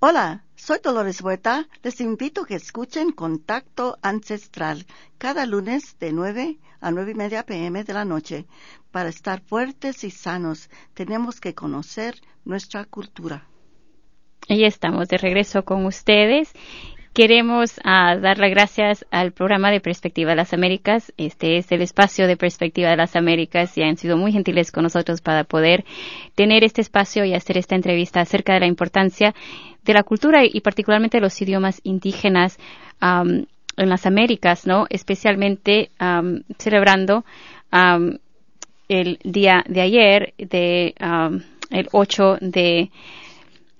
[0.00, 0.45] Hola.
[0.66, 1.68] Soy Dolores Huerta.
[1.84, 4.84] Les invito a que escuchen Contacto Ancestral
[5.16, 8.46] cada lunes de 9 a 9 y media pm de la noche.
[8.90, 13.46] Para estar fuertes y sanos, tenemos que conocer nuestra cultura.
[14.48, 16.52] Y estamos de regreso con ustedes.
[17.16, 21.14] Queremos uh, dar las gracias al programa de Perspectiva de las Américas.
[21.16, 24.82] Este es el espacio de Perspectiva de las Américas y han sido muy gentiles con
[24.82, 25.86] nosotros para poder
[26.34, 29.34] tener este espacio y hacer esta entrevista acerca de la importancia
[29.82, 32.58] de la cultura y, particularmente los idiomas indígenas
[33.00, 34.84] en las Américas, ¿no?
[34.90, 35.88] Especialmente
[36.58, 37.24] celebrando
[38.88, 40.94] el día de ayer, de
[41.70, 42.90] el 8 de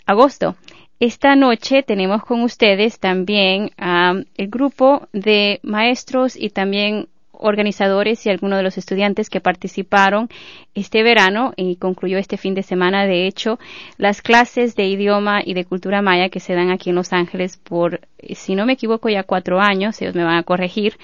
[0.06, 0.56] agosto.
[0.98, 8.56] Esta noche tenemos con ustedes también el grupo de maestros y también organizadores y algunos
[8.56, 10.30] de los estudiantes que participaron
[10.74, 13.58] este verano y concluyó este fin de semana, de hecho,
[13.98, 17.58] las clases de idioma y de cultura maya que se dan aquí en Los Ángeles
[17.58, 18.00] por,
[18.34, 20.96] si no me equivoco, ya cuatro años, ellos me van a corregir.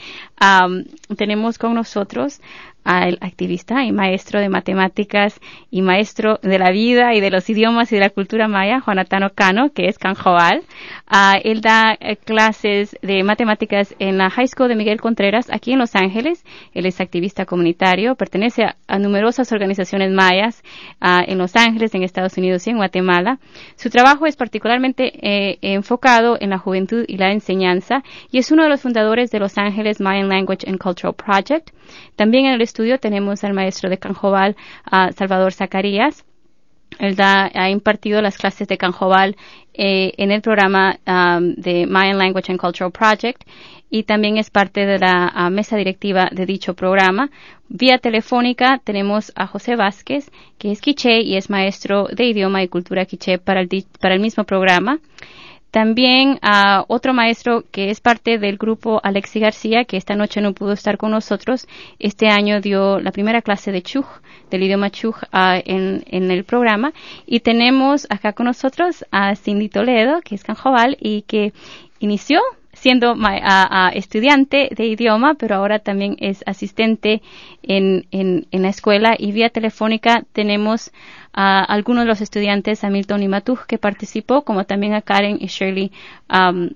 [1.19, 2.41] tenemos con nosotros
[2.85, 7.93] al activista y maestro de matemáticas y maestro de la vida y de los idiomas
[7.93, 10.63] y de la cultura maya, Juanatano Cano, que es Canjoal.
[11.11, 15.73] Uh, él da eh, clases de matemáticas en la High School de Miguel Contreras, aquí
[15.73, 16.45] en Los Ángeles.
[16.75, 20.63] Él es activista comunitario, pertenece a, numerosas organizaciones mayas
[21.01, 23.39] uh, en Los Ángeles, en Estados Unidos y en Guatemala.
[23.77, 28.65] Su trabajo es particularmente eh, enfocado en la juventud y la enseñanza y es uno
[28.65, 31.71] de los fundadores de Los Ángeles Mayan Language and Cultural Project.
[32.17, 34.57] También el estudio tenemos al maestro de Canjobal,
[35.15, 36.25] Salvador Zacarías.
[36.99, 39.37] Él ha impartido las clases de Canjobal
[39.75, 40.99] eh, en el programa
[41.41, 43.43] de Mayan Language and Cultural Project
[43.91, 47.31] y también es parte de la uh, mesa directiva de dicho programa.
[47.69, 52.69] Vía telefónica tenemos a José Vázquez, que es quiché y es maestro de idioma y
[52.69, 53.69] cultura quiché para el,
[54.01, 54.99] para el mismo programa.
[55.73, 60.53] También a otro maestro que es parte del grupo Alexi García, que esta noche no
[60.53, 61.67] pudo estar con nosotros.
[61.99, 64.05] Este año dio la primera clase de Chuj,
[64.51, 66.93] del idioma Chuj, en, en, el programa.
[67.25, 71.55] Y tenemos acá con nosotros a Cindy Toledo, que es canjobal y que
[72.01, 72.43] inició
[72.83, 73.15] siendo
[73.95, 77.23] estudiante de idioma, pero ahora también es asistente
[77.63, 80.91] en, en, la escuela y vía telefónica tenemos
[81.33, 85.39] a algunos de los estudiantes, a Milton y Matuj, que participó, como también a Karen
[85.41, 85.93] y Shirley,
[86.29, 86.71] um,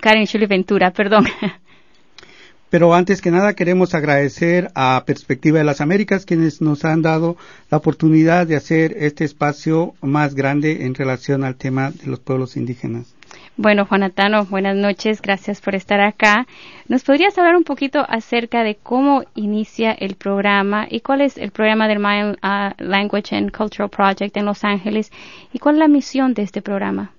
[0.00, 1.26] Karen Shirley Ventura, perdón.
[2.70, 7.36] Pero antes que nada queremos agradecer a Perspectiva de las Américas quienes nos han dado
[7.68, 12.56] la oportunidad de hacer este espacio más grande en relación al tema de los pueblos
[12.56, 13.16] indígenas.
[13.62, 16.46] Bueno, Juanatano, buenas noches, gracias por estar acá.
[16.88, 21.50] ¿Nos podrías hablar un poquito acerca de cómo inicia el programa y cuál es el
[21.50, 25.12] programa del Mayan uh, Language and Cultural Project en Los Ángeles
[25.52, 27.12] y cuál es la misión de este programa?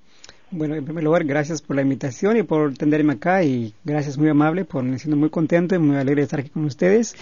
[0.53, 4.28] Bueno, en primer lugar, gracias por la invitación y por tenerme acá y gracias muy
[4.28, 7.16] amable por me siento muy contento y muy alegre de estar aquí con ustedes.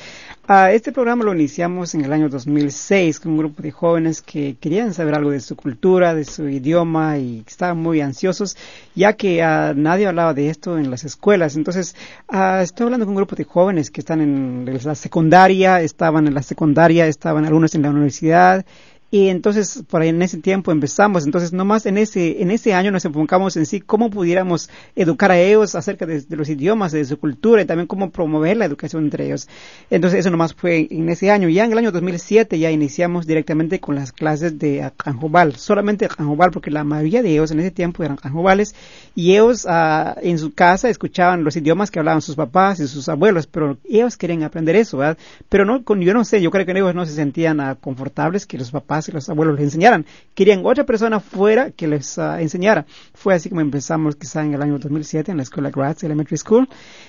[0.49, 4.57] Uh, este programa lo iniciamos en el año 2006 con un grupo de jóvenes que
[4.59, 8.57] querían saber algo de su cultura, de su idioma y estaban muy ansiosos
[8.95, 11.55] ya que uh, nadie hablaba de esto en las escuelas.
[11.55, 11.95] Entonces,
[12.33, 16.33] uh, estoy hablando con un grupo de jóvenes que están en la secundaria, estaban en
[16.33, 18.65] la secundaria, estaban algunos en la universidad
[19.11, 21.25] y entonces, por ahí en ese tiempo empezamos.
[21.25, 25.39] Entonces, nomás en ese, en ese año nos enfocamos en sí cómo pudiéramos educar a
[25.39, 29.25] ellos acerca de, los idiomas, de su cultura y también cómo promover la educación entre
[29.25, 29.47] ellos.
[29.89, 31.49] Entonces, eso nomás fue en ese año.
[31.49, 35.55] Ya en el año 2007 ya iniciamos directamente con las clases de Canjobal.
[35.55, 38.75] Solamente Canjobal porque la mayoría de ellos en ese tiempo eran Canjobales
[39.15, 43.09] y ellos uh, en su casa escuchaban los idiomas que hablaban sus papás y sus
[43.09, 45.17] abuelos, pero ellos querían aprender eso, ¿verdad?
[45.49, 48.57] Pero no, yo no sé, yo creo que ellos no se sentían uh, confortables que
[48.57, 50.05] los papás y los abuelos les enseñaran.
[50.33, 52.85] Querían otra persona fuera que les uh, enseñara.
[53.13, 56.67] Fue así como empezamos quizá en el año 2007 en la escuela Gratz Elementary School.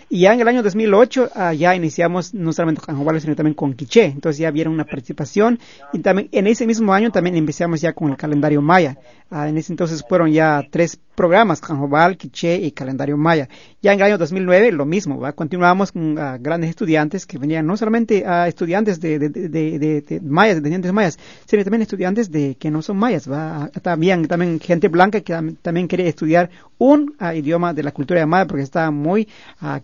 [0.08, 3.54] Y ya en el año 2008 uh, ya iniciamos no solamente con abuelos sino también
[3.54, 4.04] con Quiché.
[4.04, 5.58] Entonces ya vieron una participación.
[5.92, 8.96] Y también en ese mismo año también empezamos ya con el calendario maya.
[9.30, 13.46] Uh, en ese entonces fueron ya tres programas, Canjobal, Quiché y Calendario Maya.
[13.82, 17.76] Ya en el año 2009 lo mismo, continuamos con uh, grandes estudiantes que venían no
[17.76, 22.54] solamente a estudiantes de, de, de, de, mayas, de descendientes mayas, sino también estudiantes de
[22.54, 23.70] que no son mayas, ¿va?
[23.82, 28.46] también, también gente blanca que también quería estudiar un uh, idioma de la cultura maya
[28.46, 29.28] porque estaban muy,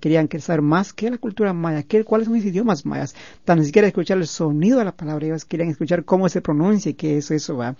[0.00, 3.86] querían saber más que la cultura maya, que, cuáles son los idiomas mayas, tan siquiera
[3.86, 7.30] escuchar el sonido de la palabra, ellos querían escuchar cómo se pronuncia y qué es
[7.30, 7.76] eso, ¿va?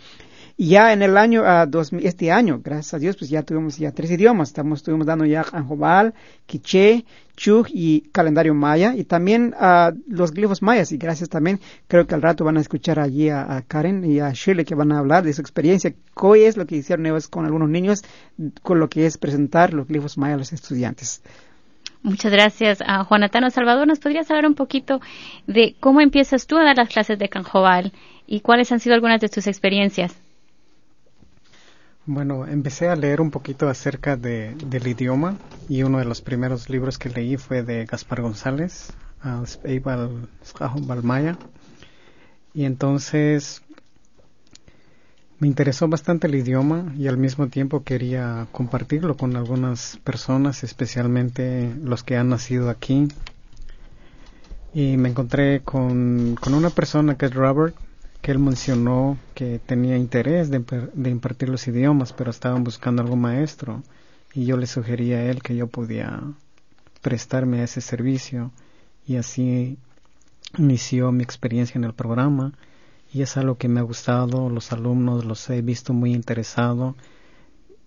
[0.59, 4.11] Ya en el año, uh, este año, gracias a Dios, pues ya tuvimos ya tres
[4.11, 4.49] idiomas.
[4.49, 6.15] Estamos, estuvimos dando ya Anjobal,
[6.47, 7.05] Quiché,
[7.37, 10.93] Chug y calendario maya y también uh, los glifos mayas.
[10.93, 14.33] Y gracias también, creo que al rato van a escuchar allí a, Karen y a
[14.33, 15.93] Shirley que van a hablar de su experiencia.
[15.93, 18.03] ¿Qué es lo que hicieron ellos con algunos niños,
[18.63, 21.23] con lo que es presentar los glifos mayas a los estudiantes?
[22.03, 23.87] Muchas gracias a Juanatano Salvador.
[23.87, 25.03] ¿Nos podrías hablar un poquito
[25.47, 27.93] de cómo empiezas tú a dar las clases de Canjobal
[28.27, 30.17] y cuáles han sido algunas de tus experiencias?
[32.09, 35.37] Bueno, empecé a leer un poquito acerca de, del idioma
[35.69, 38.93] y uno de los primeros libros que leí fue de Gaspar González,
[40.83, 41.37] Balmaya.
[42.55, 43.63] Y entonces
[45.41, 51.75] me interesó bastante el idioma y al mismo tiempo quería compartirlo con algunas personas, especialmente
[51.83, 53.09] los que han nacido aquí.
[54.73, 57.75] Y me encontré con, con una persona que es Robert,
[58.21, 60.59] que él mencionó que tenía interés de,
[61.11, 63.83] impartir los idiomas, pero estaban buscando algún maestro.
[64.35, 66.23] Y yo le sugerí a él que yo podía
[67.03, 68.51] prestarme a ese servicio.
[69.07, 69.79] Y así
[70.59, 72.53] inició mi experiencia en el programa.
[73.13, 76.97] Y es algo que me ha gustado, los alumnos los he visto muy interesados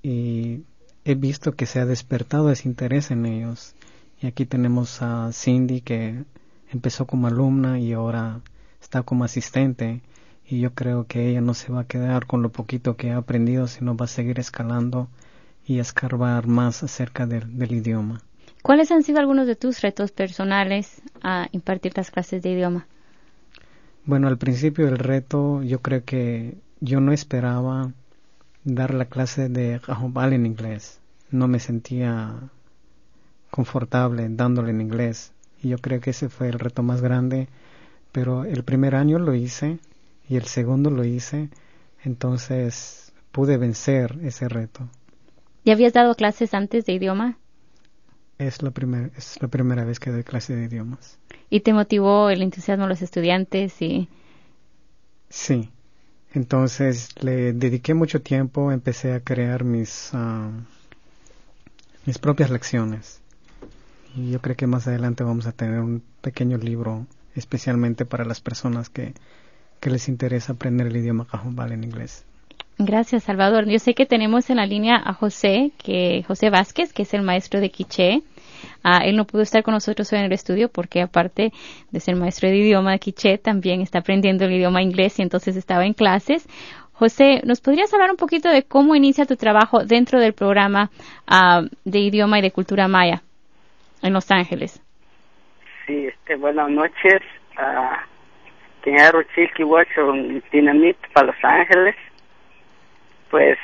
[0.02, 0.64] y
[1.04, 3.76] he visto que se ha despertado ese interés en ellos.
[4.22, 6.24] Y aquí tenemos a Cindy que
[6.72, 8.42] empezó como alumna y ahora
[8.82, 10.02] está como asistente
[10.50, 13.18] y yo creo que ella no se va a quedar con lo poquito que ha
[13.18, 15.08] aprendido, sino va a seguir escalando
[15.64, 18.24] y escarbar más acerca del, del idioma.
[18.64, 22.88] ¿Cuáles han sido algunos de tus retos personales a impartir las clases de idioma?
[24.06, 27.92] Bueno, al principio del reto yo creo que yo no esperaba
[28.64, 31.00] dar la clase de Jahobal en inglés.
[31.30, 32.34] No me sentía
[33.52, 35.32] confortable dándole en inglés.
[35.62, 37.50] Y yo creo que ese fue el reto más grande.
[38.12, 39.78] Pero el primer año lo hice
[40.30, 41.50] y el segundo lo hice,
[42.04, 44.88] entonces pude vencer ese reto.
[45.66, 47.38] ¿Ya habías dado clases antes de idioma?
[48.38, 51.18] Es la, primer, es la primera vez que doy clase de idiomas.
[51.50, 53.82] ¿Y te motivó el entusiasmo de los estudiantes?
[53.82, 54.08] y
[55.30, 55.70] Sí.
[56.34, 60.52] Entonces le dediqué mucho tiempo, empecé a crear mis, ah,
[62.06, 63.20] mis propias lecciones.
[64.16, 68.42] Y yo creo que más adelante vamos a tener un pequeño libro especialmente para las
[68.42, 69.14] personas que
[69.80, 72.26] que les interesa aprender el idioma cajumbal en inglés.
[72.82, 73.68] Gracias, Salvador.
[73.68, 77.24] Yo sé que tenemos en la línea a José, que José Vázquez, que es el
[77.24, 78.22] maestro de Quiché.
[78.84, 81.52] Ah, él no pudo estar con nosotros hoy en el estudio porque aparte
[81.92, 85.58] de ser maestro de idioma de Quiché, también está aprendiendo el idioma inglés y entonces
[85.58, 86.48] estaba en clases.
[86.94, 90.90] José, ¿nos podrías hablar un poquito de cómo inicia tu trabajo dentro del programa
[91.28, 93.24] ah, de idioma y de cultura maya
[94.02, 94.82] en Los Ángeles?
[95.86, 97.22] Sí, este, buenas noches.
[97.58, 98.19] Uh,
[98.84, 101.96] tenía Rochilki un Dinamite para Los Ángeles.
[103.30, 103.58] Pues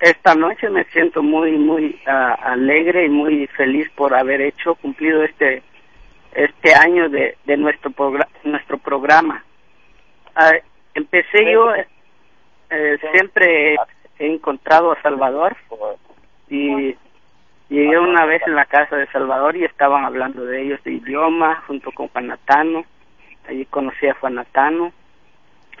[0.00, 5.22] esta noche me siento muy, muy uh, alegre y muy feliz por haber hecho, cumplido
[5.22, 5.62] este
[6.34, 7.92] este año de, de nuestro,
[8.44, 9.42] nuestro programa.
[10.36, 10.58] Uh,
[10.94, 13.76] empecé yo, eh, siempre
[14.18, 15.56] he encontrado a Salvador
[16.48, 16.94] y
[17.68, 21.62] llegué una vez en la casa de Salvador y estaban hablando de ellos de idioma
[21.66, 22.84] junto con Panatano
[23.48, 24.92] allí conocí a Juan Natano,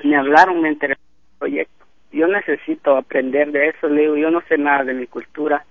[0.02, 1.84] me hablaron, me interesó el proyecto.
[2.10, 5.64] Yo necesito aprender de eso, le digo, yo no sé nada de mi cultura.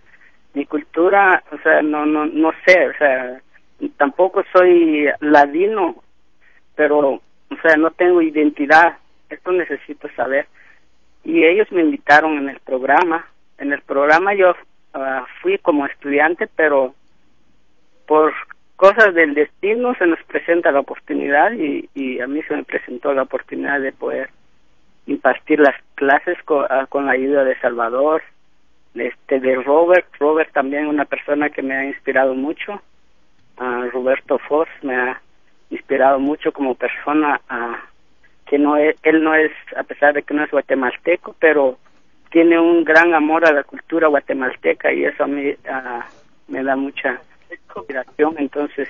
[0.54, 3.42] Mi cultura, o sea, no, no, no sé, o sea,
[3.98, 6.04] tampoco soy ladino,
[6.75, 8.98] pero, o sea, no tengo identidad.
[9.30, 10.48] Esto necesito saber.
[11.24, 13.27] Y ellos me invitaron en el programa.
[13.58, 16.94] En el programa yo uh, fui como estudiante, pero
[18.08, 18.34] por
[18.98, 23.13] cosas del destino se nos presenta la oportunidad y, y a mí se me presentó
[23.13, 24.30] la oportunidad de poder
[25.06, 28.24] impartir las clases con, ah, con la ayuda de Salvador,
[28.96, 32.82] este de Robert, Robert también una persona que me ha inspirado mucho,
[33.60, 35.22] uh, Roberto Foss me ha
[35.70, 37.75] inspirado mucho como persona uh,
[38.48, 41.77] que no es, él no es a pesar de que no es guatemalteco, pero
[42.32, 45.54] tiene un gran amor a la cultura guatemalteca y eso a mí
[46.48, 47.22] me da mucha
[47.56, 48.89] inspiración entonces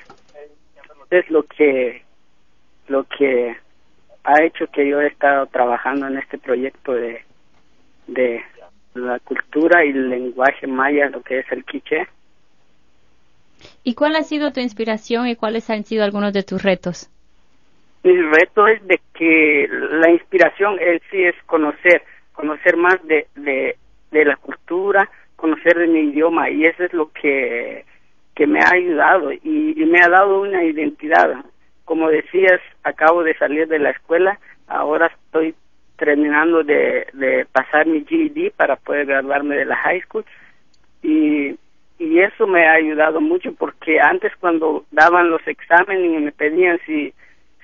[1.10, 2.04] es lo que
[2.88, 3.56] lo que
[4.24, 7.24] ha hecho que yo he estado trabajando en este proyecto de
[8.08, 8.42] de
[8.94, 12.08] la cultura y el lenguaje maya, lo que es el quiché.
[13.84, 17.10] ¿Y cuál ha sido tu inspiración y cuáles han sido algunos de tus retos?
[18.04, 23.76] Mi reto es de que la inspiración en sí es conocer, conocer más de, de,
[24.12, 27.86] de la cultura, conocer de mi idioma y eso es lo que,
[28.38, 31.44] que me ha ayudado y, me ha dado una identidad.
[31.86, 35.56] Como decías, acabo de salir de la escuela, ahora estoy
[35.98, 40.24] terminando de, de pasar mi GED para poder graduarme de la high school
[41.02, 41.58] y,
[41.98, 46.80] y eso me ha ayudado mucho porque antes cuando daban los exámenes y me pedían
[46.86, 47.14] si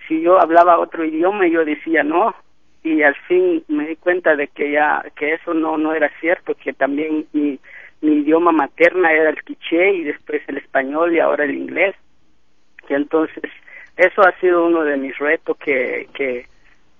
[0.08, 2.34] si yo hablaba otro idioma yo decía no
[2.84, 6.56] y al fin me di cuenta de que ya que eso no no era cierto
[6.56, 7.60] que también mi
[8.04, 11.96] mi idioma materna era el quiché y después el español y ahora el inglés.
[12.90, 13.50] Y entonces
[13.96, 16.46] eso ha sido uno de mis retos que que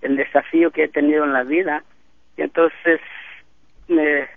[0.02, 1.84] el desafío que he tenido en la vida.
[2.38, 3.02] Y entonces
[3.88, 4.28] me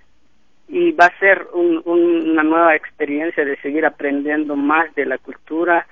[0.69, 5.87] y va a ser un, una nueva experiencia de seguir aprendiendo más de la cultura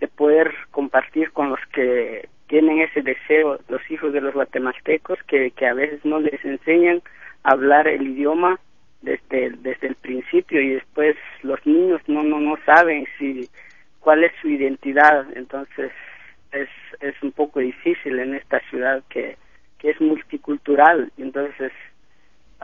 [0.00, 5.50] de poder compartir con los que tienen ese deseo los hijos de los guatemaltecos que,
[5.52, 7.00] que a veces no les enseñan
[7.42, 8.60] a hablar el idioma
[9.02, 13.48] desde desde el principio y después los niños no no no saben si
[14.00, 15.92] cuál es su identidad entonces
[16.52, 16.68] es,
[17.00, 19.36] es un poco difícil en esta ciudad que,
[19.78, 21.12] que es multicultural.
[21.18, 21.72] Entonces,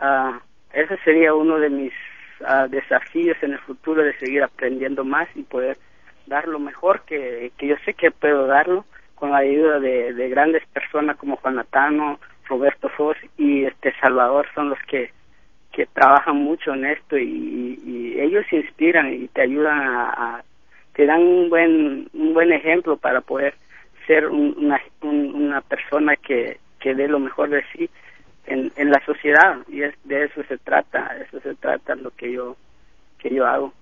[0.01, 0.37] uh,
[0.73, 1.93] ese sería uno de mis
[2.41, 5.77] uh, desafíos en el futuro de seguir aprendiendo más y poder
[6.27, 10.29] dar lo mejor que, que yo sé que puedo darlo con la ayuda de, de
[10.29, 15.11] grandes personas como Juan Natano, Roberto Foss y este Salvador son los que
[15.75, 20.43] que trabajan mucho en esto y, y ellos inspiran y te ayudan a, a,
[20.93, 23.55] te dan un buen un buen ejemplo para poder
[24.07, 27.89] ser una, una persona que, que dé lo mejor de sí
[28.45, 32.11] en, en la sociedad y es, de eso se trata, de eso se trata lo
[32.11, 32.55] que yo,
[33.19, 33.73] que yo hago.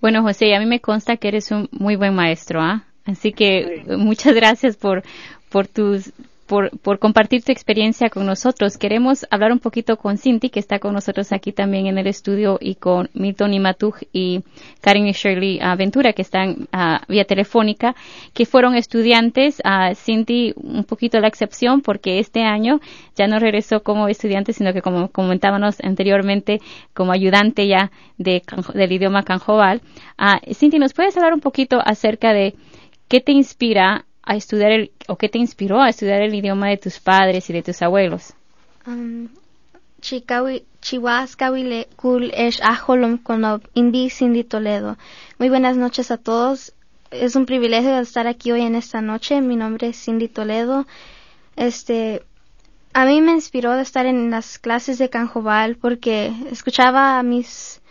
[0.00, 2.82] Bueno, José, a mí me consta que eres un muy buen maestro, ¿ah?
[3.04, 3.96] Así que sí.
[3.96, 5.02] muchas gracias por,
[5.50, 6.12] por tus
[6.52, 8.76] por, compartir tu experiencia con nosotros.
[8.76, 12.58] Queremos hablar un poquito con Cinti, que está con nosotros aquí también en el estudio,
[12.60, 14.42] y con Milton y Matuj y
[14.82, 17.94] Karen y Shirley Ventura, que están uh, vía telefónica,
[18.34, 19.62] que fueron estudiantes.
[19.64, 22.80] Uh, Cinti, un poquito la excepción, porque este año
[23.16, 26.60] ya no regresó como estudiante, sino que como comentábamos anteriormente,
[26.92, 28.42] como ayudante ya de,
[28.74, 29.80] del idioma canjobal.
[30.18, 32.54] Uh, Cinti, ¿nos puedes hablar un poquito acerca de
[33.08, 36.78] qué te inspira a estudiar el, o qué te inspiró a estudiar el idioma de
[36.78, 38.34] tus padres y de tus abuelos?
[45.38, 46.72] Muy buenas noches a todos.
[47.10, 49.40] Es un privilegio estar aquí hoy en esta noche.
[49.40, 50.86] Mi nombre es Cindy Toledo.
[51.56, 52.22] Este,
[52.94, 57.81] a mí me inspiró de estar en las clases de Canjobal porque escuchaba a mis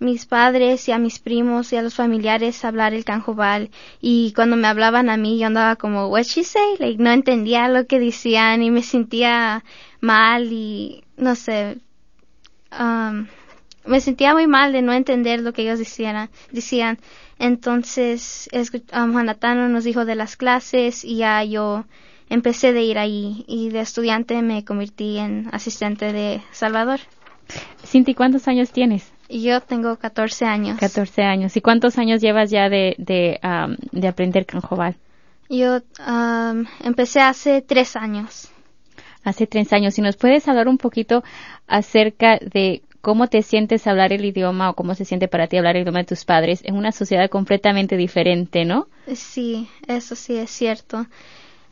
[0.00, 3.70] mis padres y a mis primos y a los familiares hablar el canjobal.
[4.00, 7.68] Y cuando me hablaban a mí yo andaba como what she say like no entendía
[7.68, 9.64] lo que decían y me sentía
[10.00, 11.78] mal y no sé
[12.78, 13.26] um,
[13.84, 16.98] me sentía muy mal de no entender lo que ellos decían decían.
[17.38, 18.48] Entonces
[18.92, 21.84] um, Juan Natano nos dijo de las clases y ya yo
[22.28, 27.00] empecé de ir ahí y de estudiante me convertí en asistente de Salvador.
[27.84, 29.12] Cinti, ¿cuántos años tienes?
[29.28, 30.78] Yo tengo 14 años.
[30.78, 31.56] 14 años.
[31.56, 34.96] ¿Y cuántos años llevas ya de, de, um, de aprender canjobal?
[35.50, 38.50] Yo um, empecé hace tres años.
[39.24, 39.98] Hace tres años.
[39.98, 41.22] ¿Y nos puedes hablar un poquito
[41.66, 45.76] acerca de cómo te sientes hablar el idioma o cómo se siente para ti hablar
[45.76, 48.88] el idioma de tus padres en una sociedad completamente diferente, ¿no?
[49.14, 51.06] Sí, eso sí es cierto.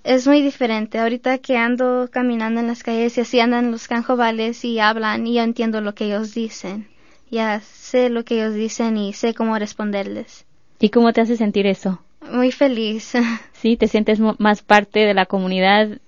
[0.04, 0.98] Es muy diferente.
[0.98, 5.34] Ahorita que ando caminando en las calles y así andan los canjobales y hablan y
[5.34, 6.88] yo entiendo lo que ellos dicen
[7.30, 10.44] ya sé lo que ellos dicen y sé cómo responderles.
[10.78, 12.00] ¿Y cómo te hace sentir eso?
[12.30, 13.12] Muy feliz.
[13.52, 13.76] ¿Sí?
[13.76, 15.98] ¿Te sientes más parte de la comunidad,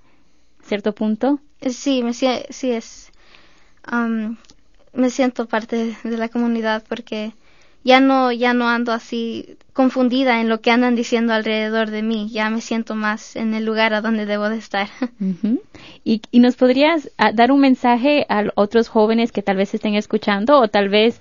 [0.62, 1.40] cierto punto?
[1.62, 3.10] Sí, me, sí es.
[3.90, 4.36] Um,
[4.92, 7.32] me siento parte de la comunidad porque
[7.88, 12.28] ya no, ya no ando así confundida en lo que andan diciendo alrededor de mí,
[12.30, 14.88] ya me siento más en el lugar a donde debo de estar.
[15.20, 15.60] Uh -huh.
[16.04, 19.94] ¿Y, ¿Y, nos podrías ah, dar un mensaje a otros jóvenes que tal vez estén
[19.94, 21.18] escuchando o tal vez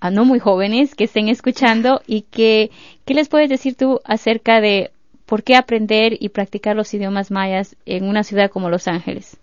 [0.00, 2.70] a no muy jóvenes que estén escuchando y que,
[3.06, 4.90] ¿qué les puedes decir tú acerca de
[5.24, 9.38] por qué aprender y practicar los idiomas mayas en una ciudad como Los Ángeles?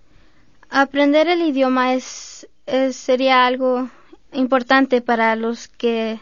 [0.70, 3.90] Aprender el idioma es, es sería algo
[4.34, 6.20] importante para los que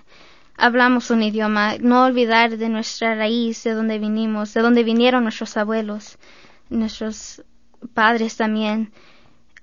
[0.57, 5.57] hablamos un idioma, no olvidar de nuestra raíz, de donde vinimos, de donde vinieron nuestros
[5.57, 6.17] abuelos,
[6.69, 7.43] nuestros
[7.93, 8.91] padres también.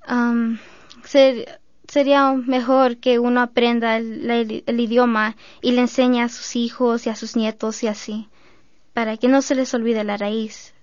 [0.08, 0.58] Um,
[1.04, 7.06] ser, sería mejor que uno aprenda el, el, idioma y le enseñe a sus hijos
[7.06, 8.28] y a sus nietos y así,
[8.92, 10.74] para que no se les olvide la raíz.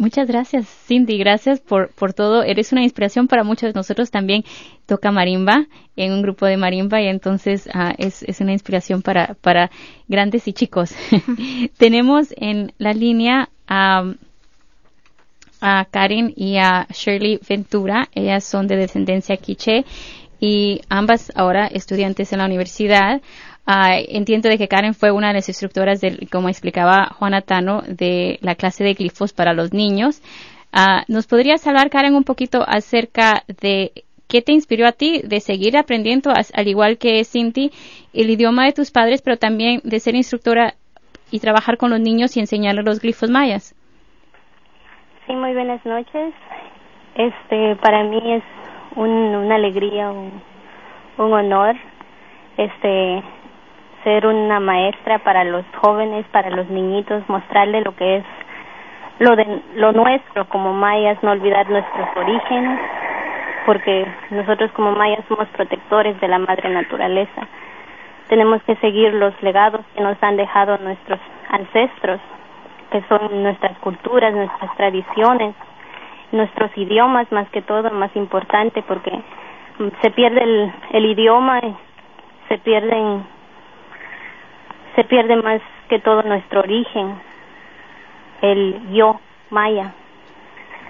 [0.00, 1.18] Muchas gracias, Cindy.
[1.18, 2.42] Gracias por, por todo.
[2.42, 4.10] Eres una inspiración para muchos de nosotros.
[4.10, 4.44] También
[4.86, 9.34] toca marimba en un grupo de marimba y entonces ah, es, es, una inspiración para,
[9.42, 9.70] para
[10.08, 10.94] grandes y chicos.
[11.76, 14.14] Tenemos en la línea a,
[15.60, 18.08] a Karen y a Shirley Ventura.
[18.14, 19.84] Ellas son de descendencia quiche
[20.40, 23.20] y ambas ahora estudiantes en la universidad.
[23.66, 27.82] Ah, entiendo de que Karen fue una de las instructoras, de, como explicaba Juana Tano,
[27.86, 30.22] de la clase de glifos para los niños.
[30.72, 33.92] Uh, ¿Nos podrías hablar, Karen, un poquito acerca de
[34.28, 37.70] qué te inspiró a ti de seguir aprendiendo, al igual que Cinti,
[38.14, 40.74] el idioma de tus padres, pero también de ser instructora
[41.30, 43.74] y trabajar con los niños y enseñarles los glifos mayas?
[45.26, 46.32] Sí, muy buenas noches.
[47.16, 48.44] Este, para mí es
[48.96, 50.40] un, una alegría, un,
[51.18, 51.74] un honor,
[52.56, 53.22] este,
[54.04, 58.24] ser una maestra para los jóvenes, para los niñitos, mostrarle lo que es
[59.18, 62.80] lo de lo nuestro como mayas, no olvidar nuestros orígenes,
[63.66, 67.46] porque nosotros como mayas somos protectores de la madre naturaleza.
[68.28, 72.20] Tenemos que seguir los legados que nos han dejado nuestros ancestros,
[72.90, 75.54] que son nuestras culturas, nuestras tradiciones,
[76.32, 79.12] nuestros idiomas más que todo, más importante, porque
[80.00, 81.60] se pierde el, el idioma,
[82.48, 83.24] se pierden
[85.00, 87.14] se pierde más que todo nuestro origen,
[88.42, 89.94] el yo maya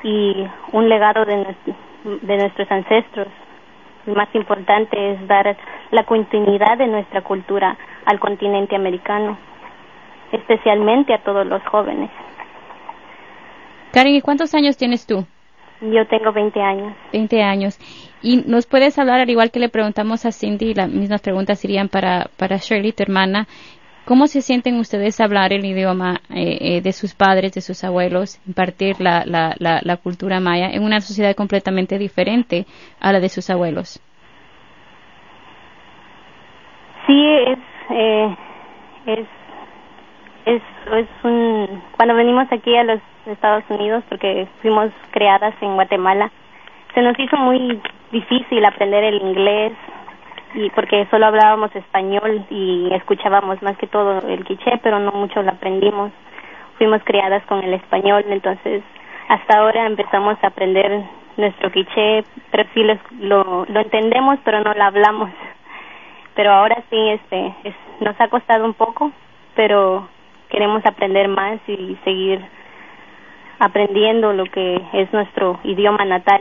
[0.03, 1.55] y un legado de,
[2.23, 3.29] de nuestros ancestros.
[4.07, 5.57] Lo más importante es dar
[5.93, 9.39] la continuidad de nuestra cultura al continente americano,
[10.33, 12.11] especialmente a todos los jóvenes.
[13.93, 15.25] Karen, ¿y cuántos años tienes tú?
[15.83, 16.95] Yo tengo 20 años.
[17.13, 17.79] 20 años.
[18.23, 21.89] ¿Y nos puedes hablar, al igual que le preguntamos a Cindy, las mismas preguntas irían
[21.89, 23.47] para, para Shirley, tu hermana,
[24.05, 28.41] ¿Cómo se sienten ustedes hablar el idioma eh, eh, de sus padres, de sus abuelos,
[28.47, 32.65] impartir la, la, la, cultura maya en una sociedad completamente diferente
[32.99, 34.01] a la de sus abuelos?
[37.07, 37.59] Sí, es,
[37.91, 38.37] eh,
[39.07, 39.27] es,
[40.47, 46.31] es, es un, cuando venimos aquí a los Estados Unidos, porque fuimos creadas en Guatemala,
[46.95, 49.73] se nos hizo muy difícil aprender el inglés,
[50.55, 55.43] y porque solo hablábamos español y escuchábamos más que todo el quiché, pero no mucho
[55.43, 56.13] lo aprendimos.
[56.79, 58.83] Fuimos criadas con el español, entonces
[59.29, 61.03] hasta ahora empezamos a aprender
[61.37, 62.83] nuestro quiché, pero sí
[63.21, 65.31] lo, lo entendemos, pero no lo hablamos.
[66.35, 69.13] Pero ahora sí, este, es, nos ha costado un poco,
[69.55, 70.09] pero
[70.49, 72.41] queremos aprender más y seguir
[73.59, 76.41] aprendiendo lo que es nuestro idioma natal,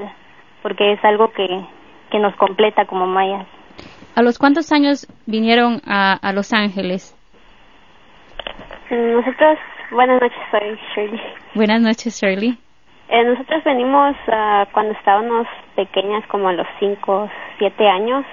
[0.62, 1.48] porque es algo que,
[2.10, 3.45] que nos completa como mayas.
[4.20, 7.16] ¿A los cuántos años vinieron a, a Los Ángeles?
[8.92, 9.58] Nosotros,
[9.92, 11.22] buenas noches, soy Shirley.
[11.56, 12.58] Buenas noches, Shirley.
[13.08, 17.30] Eh, nosotros venimos uh, cuando estábamos pequeñas, como a los 5,
[17.60, 18.26] 7 años,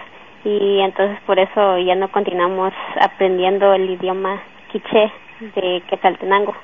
[0.45, 6.57] y entonces por eso ya no continuamos aprendiendo el idioma quiché de Quetzaltenango.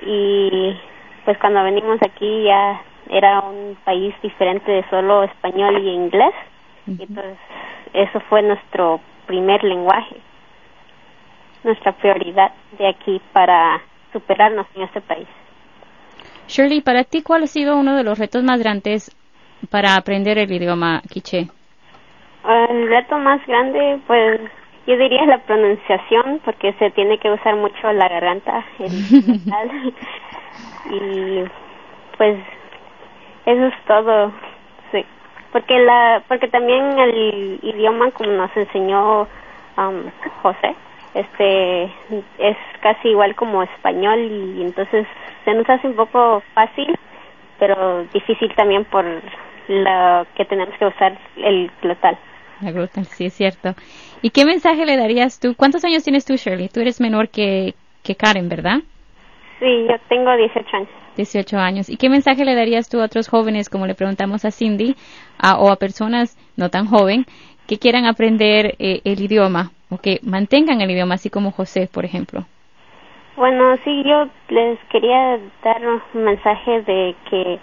[0.00, 0.74] Y
[1.26, 6.32] pues cuando venimos aquí ya era un país diferente de solo español y inglés,
[6.86, 7.36] y entonces
[7.92, 10.16] eso fue nuestro primer lenguaje,
[11.62, 13.80] nuestra prioridad de aquí para
[14.12, 15.28] superarnos en este país.
[16.48, 19.14] Shirley, para ti, ¿cuál ha sido uno de los retos más grandes
[19.70, 21.48] para aprender el idioma quiché?
[22.46, 24.40] El reto más grande, pues
[24.86, 28.92] yo diría la pronunciación, porque se tiene que usar mucho la garganta, el
[30.90, 31.44] y
[32.18, 32.38] pues
[33.46, 34.32] eso es todo
[35.54, 39.28] porque la porque también el idioma como nos enseñó
[39.78, 40.10] um,
[40.42, 40.74] José
[41.14, 41.84] este
[42.38, 45.06] es casi igual como español y entonces
[45.44, 46.98] se nos hace un poco fácil
[47.60, 49.04] pero difícil también por
[49.68, 52.18] lo que tenemos que usar el glotal.
[52.60, 53.74] La glotal sí es cierto.
[54.22, 57.74] Y qué mensaje le darías tú cuántos años tienes tú Shirley tú eres menor que
[58.02, 58.80] que Karen verdad
[59.64, 61.88] sí yo tengo 18 años 18 años.
[61.88, 64.96] ¿Y qué mensaje le darías tú a otros jóvenes, como le preguntamos a Cindy,
[65.58, 67.24] o a personas no tan joven,
[67.66, 72.04] que quieran aprender eh, el idioma o que mantengan el idioma, así como José, por
[72.04, 72.44] ejemplo?
[73.36, 77.58] Bueno, sí, yo les quería dar un mensaje de que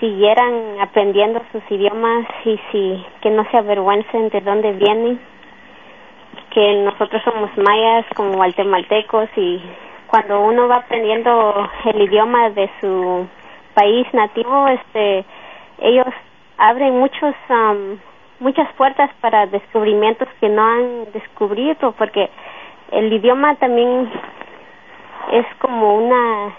[0.00, 5.20] siguieran aprendiendo sus idiomas y si que no se avergüencen de dónde vienen,
[6.54, 9.60] que nosotros somos mayas como guatemaltecos y
[10.08, 13.26] cuando uno va aprendiendo el idioma de su
[13.74, 15.24] país nativo, este,
[15.78, 16.06] ellos
[16.56, 17.34] abren muchos
[18.40, 22.30] muchas puertas para descubrimientos que no han descubierto porque
[22.92, 24.10] el idioma también
[25.32, 26.54] es como una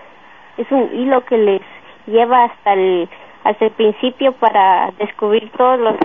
[0.58, 1.62] es un hilo que les
[2.06, 3.10] lleva hasta el
[3.44, 5.96] hasta el principio para descubrir todos los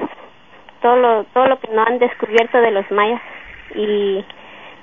[0.80, 3.20] todo lo todo lo que no han descubierto de los mayas.
[3.74, 4.24] Y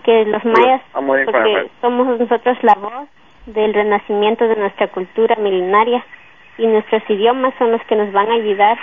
[0.03, 3.07] que los mayas porque somos nosotros la voz
[3.45, 6.03] del renacimiento de nuestra cultura milenaria
[6.57, 8.77] y nuestros idiomas son los que nos van a ayudar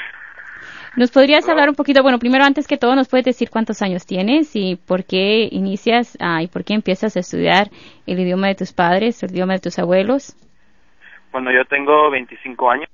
[0.96, 4.06] ¿Nos podrías hablar un poquito, bueno, primero antes que todo, nos puedes decir cuántos años
[4.06, 7.68] tienes y por qué inicias ah, y por qué empiezas a estudiar
[8.06, 10.34] el idioma de tus padres, el idioma de tus abuelos?
[11.30, 12.88] Bueno, yo tengo 25 años,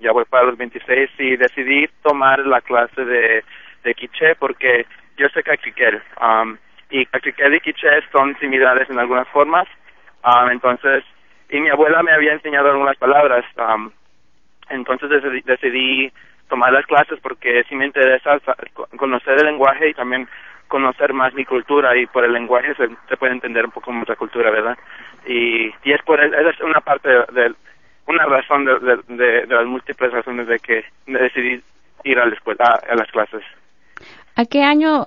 [0.00, 3.44] ya voy para los 26 y decidí tomar la clase de
[3.84, 6.02] de quiché porque yo sé cachiquel.
[6.20, 6.56] Um,
[6.90, 9.66] y cachiquel y quiché son similares en algunas formas.
[10.24, 11.04] Um, entonces
[11.50, 13.44] y mi abuela me había enseñado algunas palabras.
[13.56, 13.90] Um,
[14.70, 15.10] entonces
[15.44, 16.12] decidí,
[16.48, 18.38] tomar las clases porque sí me interesa
[18.96, 20.28] conocer el lenguaje y también
[20.68, 24.50] conocer más mi cultura y por el lenguaje se, puede entender un poco la cultura,
[24.50, 24.76] ¿verdad?
[25.26, 27.54] Y, y es por es una parte de,
[28.06, 31.62] una razón de, de, las múltiples razones de que decidí
[32.04, 33.42] ir a la escuela, a las clases.
[34.36, 35.06] ¿A qué año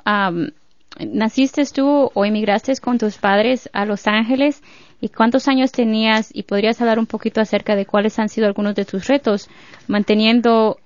[0.99, 4.63] naciste tú o emigraste con tus padres a Los Ángeles?
[5.01, 6.31] ¿Y cuántos años tenías?
[6.33, 9.49] Y podrías hablar un poquito acerca de cuáles han sido algunos de tus retos
[9.87, 10.77] manteniendo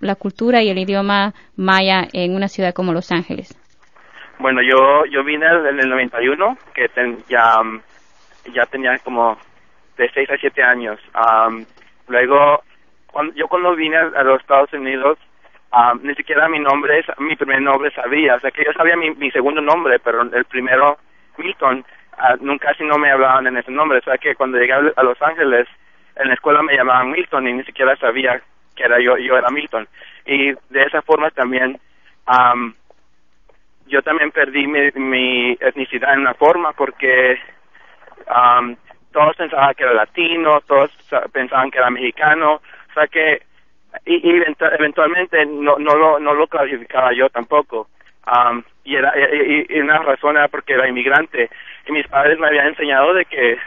[0.00, 3.56] la cultura y el idioma maya en una ciudad como Los Ángeles.
[4.38, 6.90] Bueno, yo yo vine en el 91, que
[7.28, 7.60] ya,
[8.52, 9.36] ya tenía como
[9.96, 11.00] de 6 a 7 años.
[12.08, 12.62] luego,
[13.06, 15.18] cuando, yo cuando vine a los Estados Unidos,
[15.78, 19.10] Ah, ni siquiera mi nombre, mi primer nombre sabía, o sea que yo sabía mi,
[19.10, 20.96] mi segundo nombre, pero el primero,
[21.36, 21.84] Milton,
[22.18, 25.02] uh, nunca si no me hablaban en ese nombre, o sea que cuando llegué a
[25.02, 25.66] Los Ángeles,
[26.16, 28.40] en la escuela me llamaban Milton y ni siquiera sabía
[28.74, 29.88] que era yo, yo era Milton.
[30.24, 31.78] Y de esa forma también,
[32.28, 32.72] um,
[33.86, 37.38] yo también perdí mi, mi etnicidad en una forma porque
[38.28, 38.76] um,
[39.12, 40.90] todos pensaban que era latino, todos
[41.32, 43.42] pensaban que era mexicano, o sea que
[44.04, 44.28] y,
[44.78, 47.88] eventualmente no, no, lo, no lo clasificaba yo tampoco.
[48.26, 51.48] Um, y, era, y, una razón era porque era inmigrante.
[51.86, 53.58] Y mis padres me habían enseñado de que,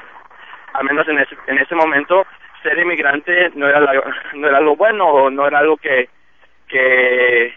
[0.73, 2.25] al menos en ese, en ese momento,
[2.61, 3.79] ser inmigrante no era,
[4.33, 6.09] no era algo bueno o no era algo que,
[6.67, 7.53] que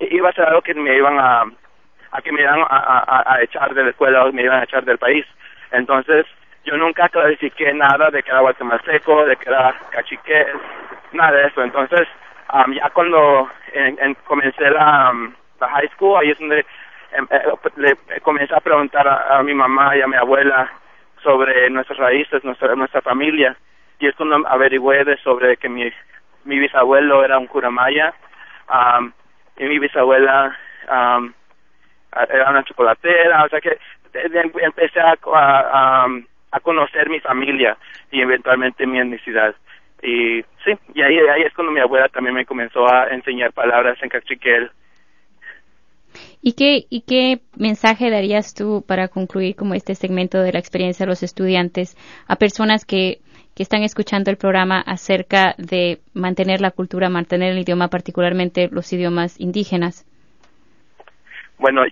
[0.00, 1.44] iba a ser algo que me iban a,
[2.12, 4.84] a que me iban a, a, echar de la escuela o me iban a echar
[4.84, 5.26] del país.
[5.72, 6.26] Entonces,
[6.64, 10.46] yo nunca clasifiqué nada de que era guatemalteco, de que era cachique,
[11.12, 11.62] nada de eso.
[11.62, 12.06] Entonces,
[12.52, 15.12] um, ya cuando en, comencé la,
[15.60, 16.64] la, high school, ahí es donde
[17.76, 20.70] le comencé a preguntar a, mi mamá y a mi abuela
[21.22, 23.56] sobre nuestras raíces, nuestra, nuestra familia.
[23.98, 25.90] Y es cuando averigüé de sobre que mi,
[26.44, 28.12] mi bisabuelo era un curamaya
[28.68, 29.12] um,
[29.56, 30.56] y mi bisabuela
[32.28, 33.78] era una chocolatera, o sea que
[34.12, 36.06] empecé a, a,
[36.52, 37.76] a conocer mi familia
[38.10, 39.54] y eventualmente mi etnicidad.
[40.02, 43.96] Y sí, y ahí, ahí es cuando mi abuela también me comenzó a enseñar palabras
[44.02, 44.70] en cachiquel.
[46.46, 51.06] ¿Y qué, ¿Y qué mensaje darías tú para concluir como este segmento de la experiencia
[51.06, 51.96] de los estudiantes
[52.28, 53.20] a personas que,
[53.56, 58.92] que están escuchando el programa acerca de mantener la cultura, mantener el idioma, particularmente los
[58.92, 60.04] idiomas indígenas?
[61.56, 61.84] Bueno,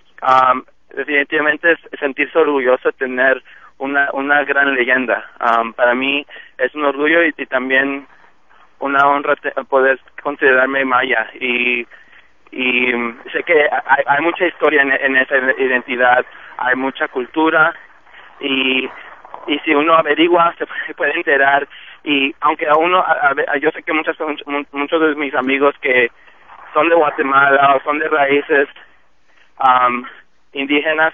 [0.95, 3.41] definitivamente es sentirse orgulloso de tener
[3.79, 5.31] una, una gran leyenda.
[5.41, 6.27] Um, para mí
[6.59, 8.05] es un orgullo y, también
[8.79, 9.33] una honra
[9.67, 11.87] poder considerarme maya y
[12.53, 12.91] y
[13.31, 16.25] sé que hay, hay mucha historia en, esa identidad,
[16.57, 17.73] hay mucha cultura
[18.39, 18.89] y
[19.45, 21.67] y si uno averigua se puede enterar
[22.03, 23.03] y aunque a uno
[23.59, 24.17] yo sé que muchos
[24.71, 26.11] muchos de mis amigos que
[26.73, 28.69] son de Guatemala o son de raíces
[29.59, 30.05] um,
[30.53, 31.13] indígenas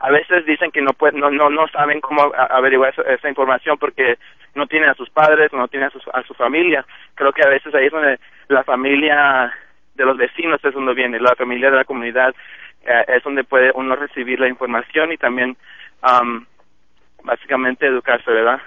[0.00, 4.16] a veces dicen que no pueden, no, no, no saben cómo averiguar esa información porque
[4.54, 6.86] no tienen a sus padres, no tienen a, sus, a su familia.
[7.14, 9.52] Creo que a veces ahí es donde la familia
[10.00, 12.34] de los vecinos es donde viene, la familia de la comunidad
[12.82, 15.56] eh, es donde puede uno recibir la información y también
[16.02, 16.44] um,
[17.22, 18.60] básicamente educarse, ¿verdad?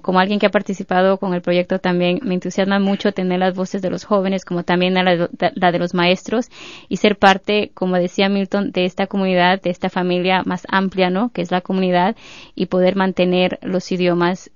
[0.00, 3.82] como alguien que ha participado con el proyecto también me entusiasma mucho tener las voces
[3.82, 5.28] de los jóvenes, como también la,
[5.70, 6.48] de los maestros
[6.88, 11.30] y ser parte, como decía Milton, de esta comunidad, de esta familia más amplia, ¿no?
[11.30, 12.16] Que es la comunidad
[12.54, 14.50] y poder mantener los idiomas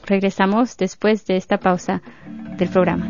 [0.07, 2.03] Regresamos después de esta pausa
[2.57, 3.09] del programa.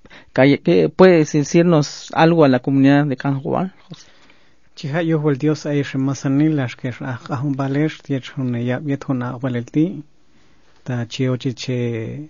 [0.35, 0.87] y Cindy.
[0.89, 3.73] ¿Puedes decirnos algo a la comunidad de Canjual?
[4.75, 6.93] Chiha yo el Dios ay remasanil las que
[7.29, 10.03] ahun baler tiet hun ya viet hun a walelti
[10.83, 12.29] ta chioche che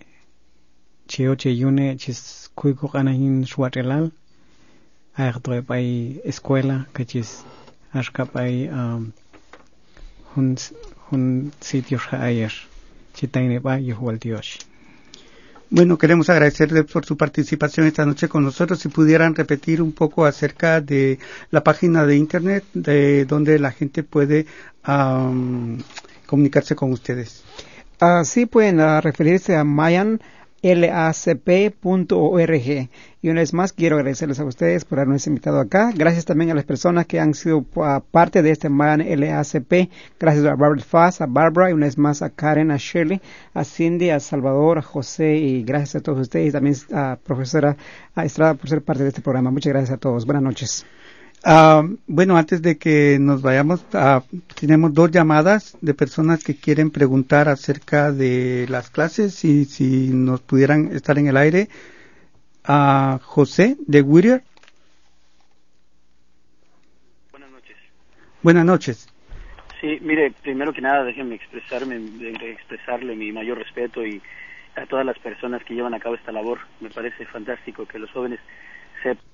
[1.08, 4.12] chioche yune chis kuiko kana hin shuatelal
[5.16, 7.46] ayakto pay escuela kachis
[7.94, 9.14] ashka pay um,
[10.36, 10.58] hun
[11.08, 12.54] hun sitio ayer
[13.14, 14.58] chitaine pa yuhual dios
[15.74, 18.78] Bueno, queremos agradecerle por su participación esta noche con nosotros.
[18.80, 21.18] Si pudieran repetir un poco acerca de
[21.50, 24.48] la página de internet de donde la gente puede
[24.86, 25.78] um,
[26.26, 27.46] comunicarse con ustedes.
[28.02, 30.20] Así pueden uh, referirse a Mayan
[30.62, 32.10] lacp.org.
[33.24, 35.92] Y una vez más quiero agradecerles a ustedes por habernos invitado acá.
[35.96, 37.64] Gracias también a las personas que han sido
[38.12, 39.90] parte de este MAN LACP.
[40.20, 43.22] Gracias a Robert Fass, a Barbara y una vez más a Karen, a Shirley,
[43.54, 47.78] a Cindy, a Salvador, a José y gracias a todos ustedes y también a profesora
[48.16, 49.52] Estrada por ser parte de este programa.
[49.52, 50.26] Muchas gracias a todos.
[50.26, 50.86] Buenas noches.
[51.44, 54.22] Uh, bueno, antes de que nos vayamos, uh,
[54.60, 60.42] tenemos dos llamadas de personas que quieren preguntar acerca de las clases y si nos
[60.42, 61.68] pudieran estar en el aire.
[62.64, 64.44] A uh, José de Whittier.
[67.32, 67.78] Buenas noches.
[68.44, 69.10] Buenas noches.
[69.80, 72.00] Sí, mire, primero que nada déjenme expresarme,
[72.52, 74.22] expresarle mi mayor respeto y
[74.76, 76.60] a todas las personas que llevan a cabo esta labor.
[76.82, 78.40] Me parece fantástico que los jóvenes
[79.02, 79.31] sepan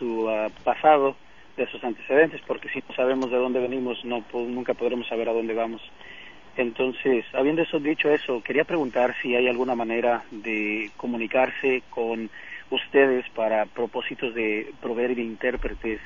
[0.00, 1.14] su uh, pasado,
[1.56, 5.32] de sus antecedentes, porque si no sabemos de dónde venimos, no nunca podremos saber a
[5.32, 5.82] dónde vamos.
[6.56, 12.30] Entonces, habiendo eso, dicho eso, quería preguntar si hay alguna manera de comunicarse con
[12.70, 16.00] ustedes para propósitos de proveer de intérpretes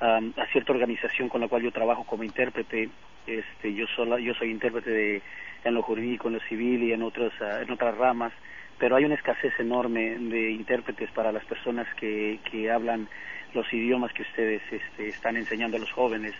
[0.00, 0.20] a
[0.52, 2.88] cierta organización con la cual yo trabajo como intérprete.
[3.26, 5.22] Este, yo, sola, yo soy intérprete de,
[5.64, 8.32] en lo jurídico, en lo civil y en, otras uh, en otras ramas
[8.78, 13.08] pero hay una escasez enorme de intérpretes para las personas que, que hablan
[13.54, 16.34] los idiomas que ustedes este, están enseñando a los jóvenes.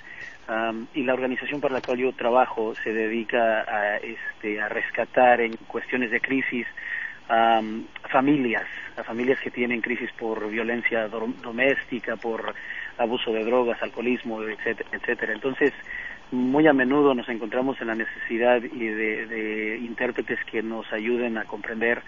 [0.49, 5.41] Um, y la organización para la cual yo trabajo se dedica a, este, a rescatar
[5.41, 6.67] en cuestiones de crisis
[7.29, 12.55] um, familias, a familias que tienen crisis por violencia do doméstica, por
[12.99, 15.33] abuso de drogas, alcoholismo, etcétera, etcétera.
[15.33, 15.73] Entonces,
[16.31, 21.45] muy a menudo nos encontramos en la necesidad de, de intérpretes que nos ayuden a
[21.45, 22.03] comprender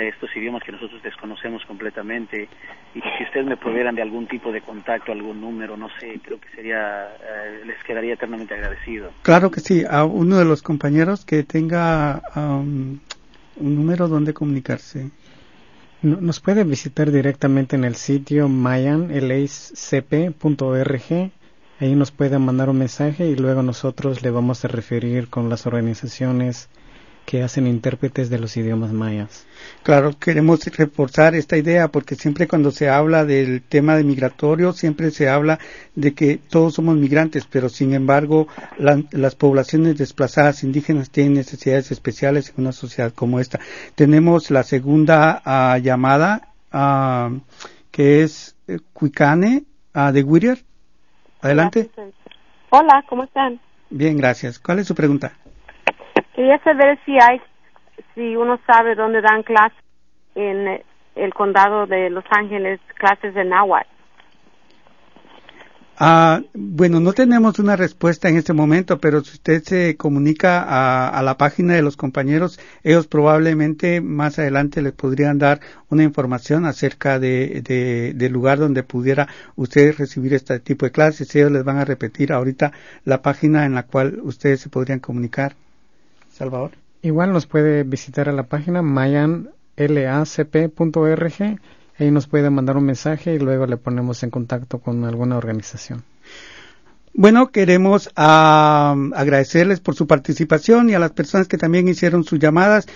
[0.00, 2.48] estos idiomas que nosotros desconocemos completamente
[2.94, 6.40] y si ustedes me provieran de algún tipo de contacto, algún número, no sé, creo
[6.40, 9.10] que sería, eh, les quedaría eternamente agradecido.
[9.22, 12.98] Claro que sí, a uno de los compañeros que tenga um,
[13.56, 15.10] un número donde comunicarse.
[16.02, 21.32] Nos puede visitar directamente en el sitio mayanlacp.org
[21.82, 25.66] Ahí nos puede mandar un mensaje y luego nosotros le vamos a referir con las
[25.66, 26.68] organizaciones
[27.24, 29.46] que hacen intérpretes de los idiomas mayas.
[29.82, 35.10] Claro, queremos reforzar esta idea porque siempre cuando se habla del tema de migratorio, siempre
[35.10, 35.58] se habla
[35.94, 41.90] de que todos somos migrantes, pero sin embargo la, las poblaciones desplazadas indígenas tienen necesidades
[41.90, 43.60] especiales en una sociedad como esta.
[43.94, 47.38] Tenemos la segunda uh, llamada uh,
[47.90, 50.64] que es uh, Cuicane de Whittier.
[51.42, 51.90] Adelante.
[52.70, 53.60] Hola, ¿cómo están?
[53.90, 54.58] Bien, gracias.
[54.58, 55.34] ¿Cuál es su pregunta?
[56.34, 57.40] Quería saber si hay,
[58.14, 59.78] si uno sabe dónde dan clases
[60.34, 60.82] en
[61.14, 63.88] el condado de Los Ángeles, clases de náhuatl.
[66.04, 71.08] Ah, bueno, no tenemos una respuesta en este momento, pero si usted se comunica a,
[71.08, 76.64] a, la página de los compañeros, ellos probablemente más adelante les podrían dar una información
[76.64, 81.32] acerca de, de, del lugar donde pudiera usted recibir este tipo de clases.
[81.36, 82.72] Ellos les van a repetir ahorita
[83.04, 85.54] la página en la cual ustedes se podrían comunicar.
[86.42, 86.72] Salvador.
[87.02, 91.60] Igual nos puede visitar a la página mayanlacp.org
[91.98, 96.02] ahí nos puede mandar un mensaje y luego le ponemos en contacto con alguna organización.
[97.14, 102.40] Bueno, queremos uh, agradecerles por su participación y a las personas que también hicieron sus
[102.40, 102.86] llamadas.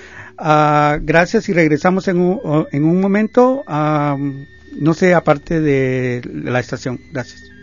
[0.41, 4.19] Uh, gracias y regresamos en un, en un momento, uh,
[4.81, 6.99] no sé, aparte de la estación.
[7.13, 7.56] Gracias.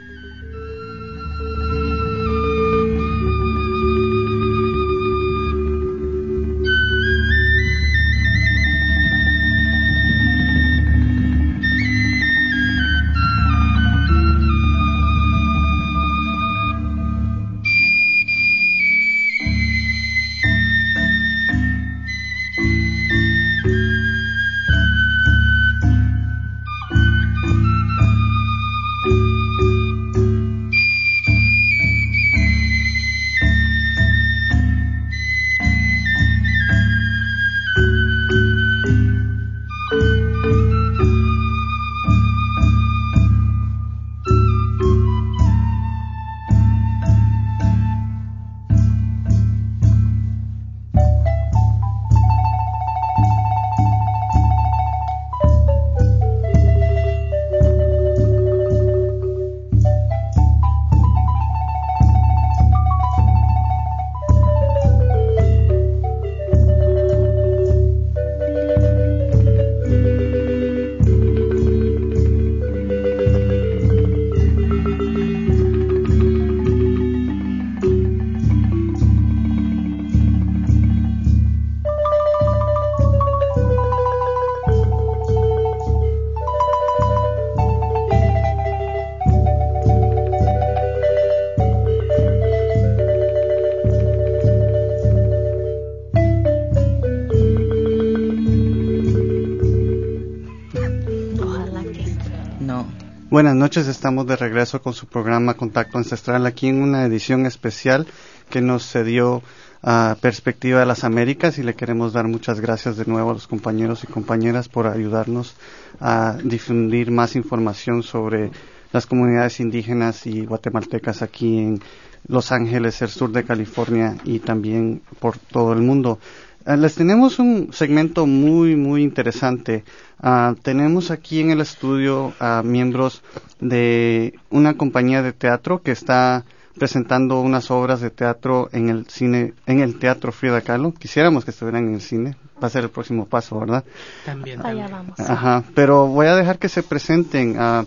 [103.64, 108.06] Noches, estamos de regreso con su programa Contacto Ancestral aquí en una edición especial
[108.50, 109.42] que nos cedió
[109.82, 113.48] a Perspectiva de las Américas y le queremos dar muchas gracias de nuevo a los
[113.48, 115.56] compañeros y compañeras por ayudarnos
[116.02, 118.52] a difundir más información sobre
[118.92, 121.80] las comunidades indígenas y guatemaltecas aquí en
[122.28, 126.20] Los Ángeles, el sur de California y también por todo el mundo.
[126.66, 129.84] Uh, les tenemos un segmento muy, muy interesante.
[130.22, 133.22] Uh, tenemos aquí en el estudio a miembros
[133.60, 136.46] de una compañía de teatro que está
[136.78, 140.94] presentando unas obras de teatro en el cine, en el Teatro Frida Kahlo.
[140.94, 142.38] Quisiéramos que estuvieran en el cine.
[142.62, 143.84] Va a ser el próximo paso, ¿verdad?
[144.26, 144.66] También.
[144.66, 145.20] Allá vamos.
[145.20, 145.64] Ajá.
[145.76, 147.60] Pero voy a dejar que se presenten.
[147.60, 147.86] Uh,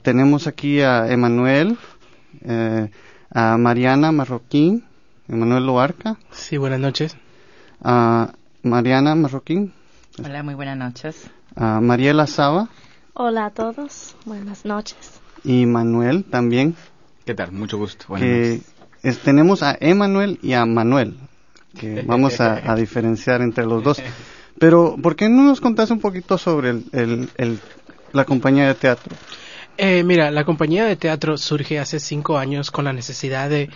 [0.00, 1.76] tenemos aquí a Emanuel,
[2.42, 2.90] eh,
[3.30, 4.84] a Mariana Marroquín,
[5.28, 6.16] Emanuel Loarca.
[6.30, 7.16] Sí, buenas noches
[7.82, 9.72] a Mariana Marroquín.
[10.22, 11.30] Hola, muy buenas noches.
[11.54, 12.68] A Mariela Saba.
[13.14, 15.20] Hola a todos, buenas noches.
[15.44, 16.74] Y Manuel también.
[17.24, 17.52] ¿Qué tal?
[17.52, 18.14] Mucho gusto.
[18.14, 18.60] que
[19.24, 21.16] tenemos a Emanuel y a Manuel,
[21.78, 24.02] que vamos a, diferenciar entre los dos.
[24.58, 27.60] Pero, ¿por qué no nos contás un poquito sobre el, el,
[28.12, 29.14] la compañía de teatro?
[29.78, 33.68] Eh, mira, la compañía de teatro surge hace cinco años con la necesidad de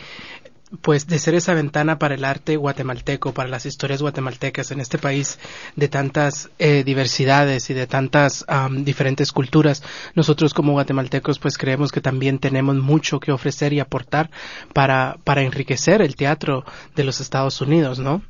[0.82, 4.98] pues de ser esa ventana para el arte guatemalteco, para las historias guatemaltecas en este
[4.98, 5.38] país
[5.76, 9.82] de tantas eh, diversidades y de tantas diferentes culturas.
[10.14, 14.30] Nosotros como guatemaltecos pues creemos que también tenemos mucho que ofrecer y aportar
[14.72, 16.64] para, para enriquecer el teatro
[16.94, 18.22] de los Estados Unidos, ¿no?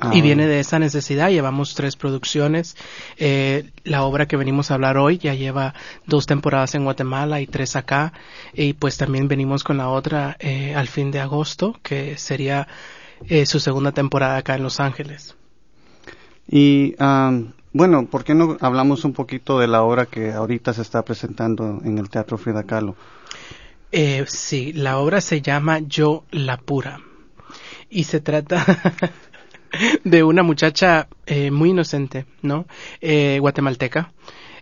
[0.00, 1.30] Ah, y viene de esa necesidad.
[1.30, 2.76] Llevamos tres producciones.
[3.16, 5.74] Eh, la obra que venimos a hablar hoy ya lleva
[6.06, 8.12] dos temporadas en Guatemala y tres acá.
[8.52, 12.68] Y pues también venimos con la otra eh, al fin de agosto, que sería
[13.26, 15.34] eh, su segunda temporada acá en Los Ángeles.
[16.48, 16.94] Y
[17.72, 21.80] bueno, ¿por qué no hablamos un poquito de la obra que ahorita se está presentando
[21.84, 22.94] en el Teatro Frida Kahlo?
[24.26, 27.00] sí, la obra se llama Yo la Pura.
[27.90, 28.64] Y se trata
[30.04, 32.66] de una muchacha eh, muy inocente, ¿no?
[33.00, 34.12] Eh, guatemalteca.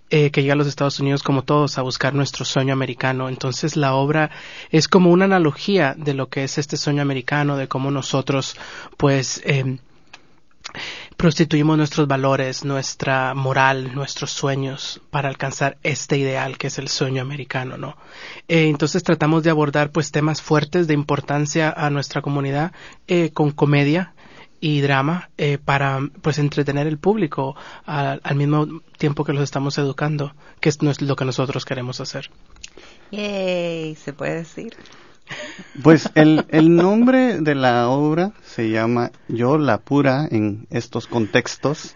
[0.08, 3.28] Eh, que llega a los Estados Unidos como todos a buscar nuestro sueño americano.
[3.28, 4.30] Entonces la obra
[4.70, 8.56] es como una analogía de lo que es este sueño americano, de cómo nosotros
[8.96, 9.78] pues em,
[11.16, 17.20] prostituimos nuestros valores, nuestra moral, nuestros sueños para alcanzar este ideal que es el sueño
[17.20, 17.96] americano, ¿no?
[18.46, 22.72] entonces tratamos de abordar pues temas fuertes de importancia a nuestra comunidad
[23.32, 24.14] con comedia,
[24.60, 30.34] y drama eh, para pues entretener el público al, mismo tiempo que los estamos educando,
[30.60, 32.30] que es, no es lo que nosotros queremos hacer.
[33.10, 34.74] Yay, se puede decir.
[35.82, 41.94] Pues el, el nombre de la obra se llama Yo la Pura en estos contextos.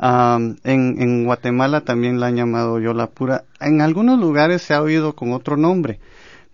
[0.00, 3.44] en, en Guatemala también la han llamado Yo la Pura.
[3.60, 5.98] En algunos lugares se ha oído con otro nombre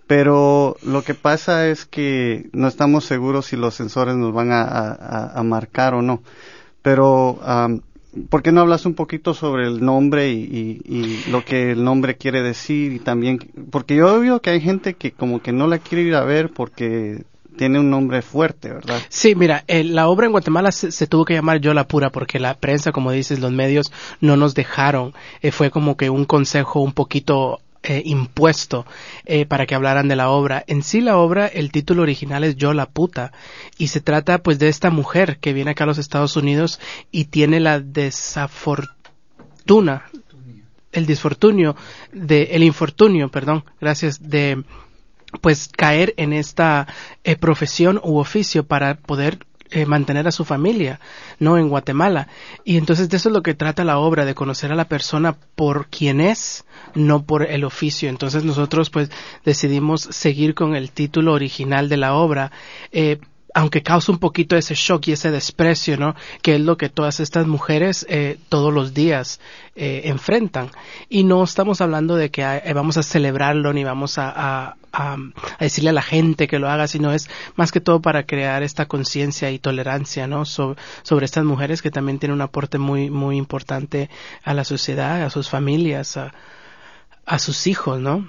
[0.06, 5.40] pero lo que pasa es que no estamos seguros si los sensores nos van a,
[5.44, 6.22] marcar o no.
[6.82, 7.40] Pero,
[8.28, 12.42] ¿por qué no hablas un poquito sobre el nombre y, lo que el nombre quiere
[12.42, 12.92] decir?
[12.92, 13.38] Y también,
[13.70, 16.50] porque yo veo que hay gente que como que no la quiere ir a ver
[16.50, 17.24] porque
[17.56, 19.00] tiene un nombre fuerte, ¿verdad?
[19.08, 22.54] Sí, mira, la obra en Guatemala se, tuvo que llamar Yo la Pura porque la
[22.54, 25.14] prensa, como dices, los medios no nos dejaron.
[25.40, 28.86] Eh, fue como que un consejo un poquito eh, impuesto
[29.26, 30.64] eh, para que hablaran de la obra.
[30.66, 33.32] En sí la obra, el título original es Yo la puta
[33.76, 36.80] y se trata pues de esta mujer que viene acá a los Estados Unidos
[37.10, 38.94] y tiene la desafortuna,
[40.92, 41.76] el disfortunio,
[42.10, 44.64] de, el infortunio, perdón, gracias, de
[45.42, 46.86] pues caer en esta
[47.22, 49.40] eh, profesión u oficio para poder
[49.74, 51.00] eh, mantener a su familia,
[51.40, 51.58] ¿no?
[51.58, 52.28] En Guatemala.
[52.64, 55.36] Y entonces de eso es lo que trata la obra, de conocer a la persona
[55.56, 56.64] por quien es,
[56.94, 58.08] no por el oficio.
[58.08, 59.10] Entonces nosotros pues
[59.44, 62.52] decidimos seguir con el título original de la obra,
[62.92, 63.18] eh,
[63.52, 66.14] aunque causa un poquito ese shock y ese desprecio, ¿no?
[66.40, 69.40] Que es lo que todas estas mujeres eh, todos los días
[69.74, 70.70] eh, enfrentan.
[71.08, 74.76] Y no estamos hablando de que vamos a celebrarlo ni vamos a,
[75.58, 78.86] decirle a la gente que lo haga, sino es más que todo para crear esta
[78.86, 80.44] conciencia y tolerancia, ¿no?
[80.44, 84.10] sobre estas mujeres que también tienen un aporte muy, muy importante
[84.42, 86.32] a la sociedad, a sus familias, a,
[87.26, 88.28] a sus hijos, ¿no?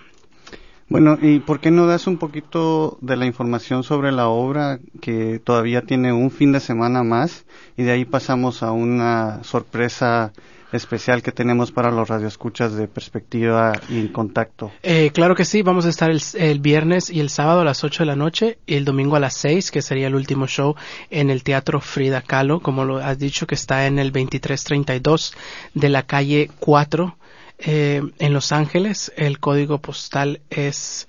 [0.88, 5.40] Bueno, ¿y por qué no das un poquito de la información sobre la obra que
[5.40, 10.32] todavía tiene un fin de semana más y de ahí pasamos a una sorpresa
[10.72, 14.72] especial que tenemos para los radioescuchas de perspectiva y contacto?
[14.84, 18.04] Eh, claro que sí, vamos a estar el, viernes y el sábado a las 8
[18.04, 20.76] de la noche y el domingo a las 6, que sería el último show
[21.10, 25.34] en el Teatro Frida Kahlo, como lo has dicho, que está en el 2332
[25.74, 27.18] de la calle 4
[27.60, 29.14] eh, en Los Ángeles.
[29.16, 31.08] El código postal es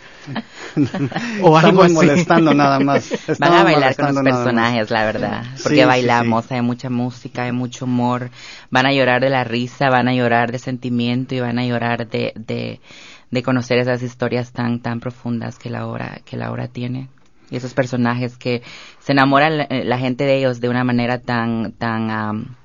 [1.41, 1.93] o algo así.
[1.93, 3.09] molestando nada más.
[3.39, 5.43] Van a bailar con los personajes, la verdad.
[5.61, 8.29] Porque Sí, sí, bailamos, hay mucha música, hay mucho humor.
[8.69, 12.07] Van a llorar de la risa, van a llorar de sentimiento y van a llorar
[12.07, 12.79] de, de,
[13.31, 17.09] de conocer esas historias tan, tan profundas que la obra, que la obra tiene.
[17.51, 18.63] Y esos personajes que
[18.99, 22.55] se enamoran la, la gente de ellos de una manera tan, tan, am,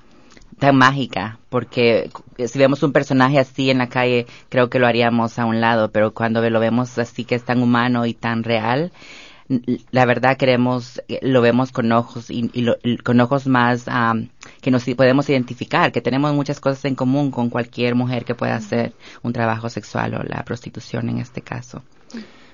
[0.59, 2.09] tan mágica, porque
[2.45, 5.91] si vemos un personaje así en la calle, creo que lo haríamos a un lado,
[5.91, 8.91] pero cuando lo vemos así que es tan humano y tan real,
[9.91, 14.29] la verdad queremos, lo vemos con ojos y, y lo- con ojos más am,
[14.61, 18.55] que nos podemos identificar, que tenemos muchas cosas en común con cualquier mujer que pueda
[18.55, 18.93] hacer
[19.23, 21.81] un trabajo sexual o la prostitución en este caso.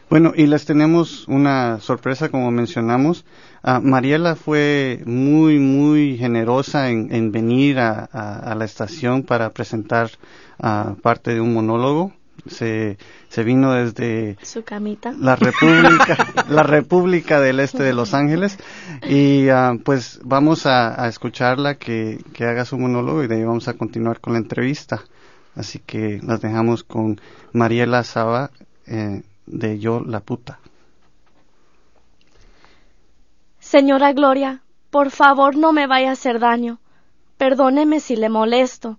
[0.10, 3.26] Bueno, y les tenemos una sorpresa, como mencionamos.
[3.64, 9.50] Ah, Mariela fue muy, muy generosa en, en venir a, a- a la estación para
[9.50, 10.12] presentar
[10.60, 12.14] ah, parte de un monólogo.
[12.48, 12.98] Se,
[13.30, 15.12] se vino desde Su camita.
[15.20, 18.60] la República, la República del Este de Los Ángeles.
[19.10, 23.44] Y ah, pues vamos a, a escucharla que, que haga su monólogo y de ahí
[23.44, 25.02] vamos a continuar con la entrevista.
[25.56, 27.20] Así que las dejamos con
[27.54, 28.52] Mariela Saba
[28.86, 30.60] eh, de Yo la puta.
[33.60, 36.80] Señora Gloria, por favor no me vaya a hacer daño.
[37.38, 38.98] Perdóneme si le molesto.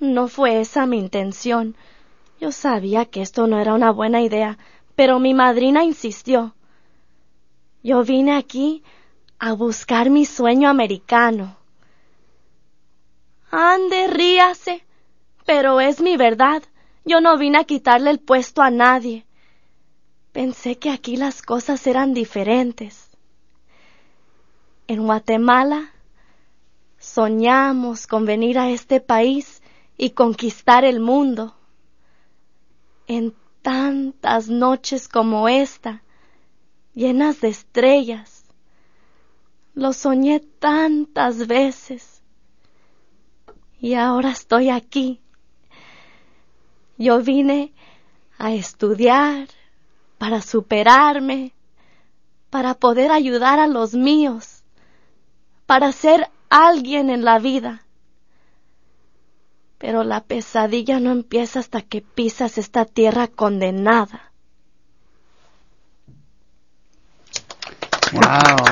[0.00, 1.76] No fue esa mi intención.
[2.40, 4.58] Yo sabía que esto no era una buena idea,
[4.96, 6.54] pero mi madrina insistió.
[7.82, 8.82] Yo vine aquí
[9.38, 11.56] a buscar mi sueño americano.
[13.50, 14.84] Ande, ríase.
[15.44, 16.62] Pero es mi verdad.
[17.04, 19.26] Yo no vine a quitarle el puesto a nadie.
[20.34, 23.08] Pensé que aquí las cosas eran diferentes.
[24.88, 25.92] En Guatemala
[26.98, 29.62] soñamos con venir a este país
[29.96, 31.54] y conquistar el mundo.
[33.06, 33.32] En
[33.62, 36.02] tantas noches como esta,
[36.94, 38.44] llenas de estrellas,
[39.72, 42.24] lo soñé tantas veces.
[43.78, 45.20] Y ahora estoy aquí.
[46.98, 47.72] Yo vine
[48.36, 49.46] a estudiar,
[50.24, 51.52] para superarme,
[52.48, 54.62] para poder ayudar a los míos,
[55.66, 57.82] para ser alguien en la vida.
[59.76, 64.32] Pero la pesadilla no empieza hasta que pisas esta tierra condenada.
[68.14, 68.64] Wow.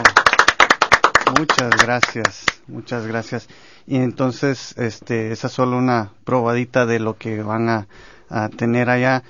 [1.39, 3.47] Muchas gracias, muchas gracias.
[3.87, 7.89] Y entonces, este, esa es solo una probadita de lo que van a,
[8.31, 9.23] a tener allá.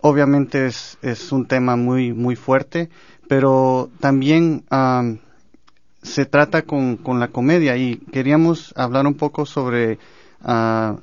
[0.00, 2.88] Obviamente es, es un tema muy, muy fuerte,
[3.28, 5.18] pero también am,
[6.02, 9.98] se trata con, con la comedia y queríamos hablar un poco sobre
[10.42, 10.96] ah,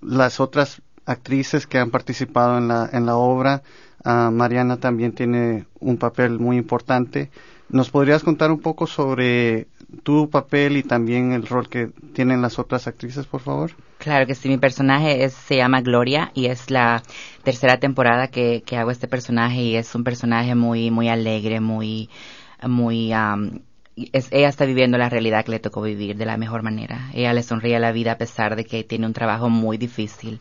[0.00, 3.62] las otras actrices que han participado en la, en la obra.
[4.04, 7.30] Ah, Mariana también tiene un papel muy importante.
[7.68, 9.66] ¿Nos podrías contar un poco sobre
[10.02, 13.72] tu papel y también el rol que tienen las otras actrices, por favor?
[13.98, 17.02] Claro que sí, mi personaje es, se llama Gloria y es la
[17.44, 22.08] tercera temporada que, hago este personaje y es un personaje muy, muy alegre, muy,
[22.62, 23.60] muy, am,
[24.12, 27.10] es, ella está viviendo la realidad que le tocó vivir de la mejor manera.
[27.12, 30.40] Ella le sonríe a la vida a pesar de que tiene un trabajo muy difícil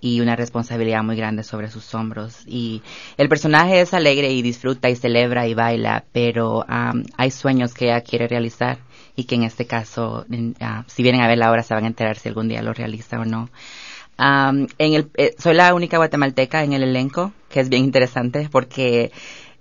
[0.00, 2.44] y una responsabilidad muy grande sobre sus hombros.
[2.46, 2.82] Y
[3.16, 8.02] el personaje es alegre y disfruta y celebra y baila, pero hay sueños que ella
[8.02, 8.78] quiere realizar
[9.20, 10.24] y que en este caso,
[10.60, 12.72] ah, si vienen a ver la obra, se van a enterar si algún día lo
[12.72, 13.50] realiza o no.
[14.16, 18.48] Am, en el, eh, soy la única guatemalteca en el elenco, que es bien interesante
[18.50, 19.12] porque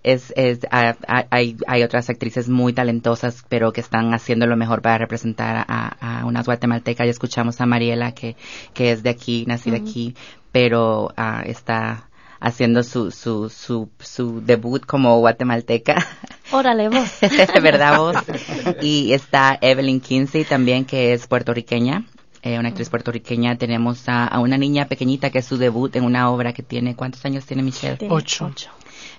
[0.02, 4.56] es, es, ah, ah, hay, hay otras actrices muy talentosas, pero que están haciendo lo
[4.56, 7.06] mejor para representar a, a unas guatemaltecas.
[7.06, 8.38] Ya escuchamos a Mariela, que,
[8.74, 10.16] que es de aquí, nacida aquí,
[10.54, 12.09] pero ah, está
[12.40, 16.06] haciendo su, su, su, su debut como guatemalteca.
[16.52, 17.10] Órale vos.
[17.62, 18.16] ¿verdad vos?
[18.82, 22.06] Y está Evelyn Kinsey también, que es puertorriqueña,
[22.42, 23.58] eh, una actriz puertorriqueña.
[23.58, 26.96] Tenemos a, a una niña pequeñita que es su debut en una obra que tiene,
[26.96, 27.98] ¿cuántos años tiene Michelle?
[27.98, 28.52] Tiene Ocho.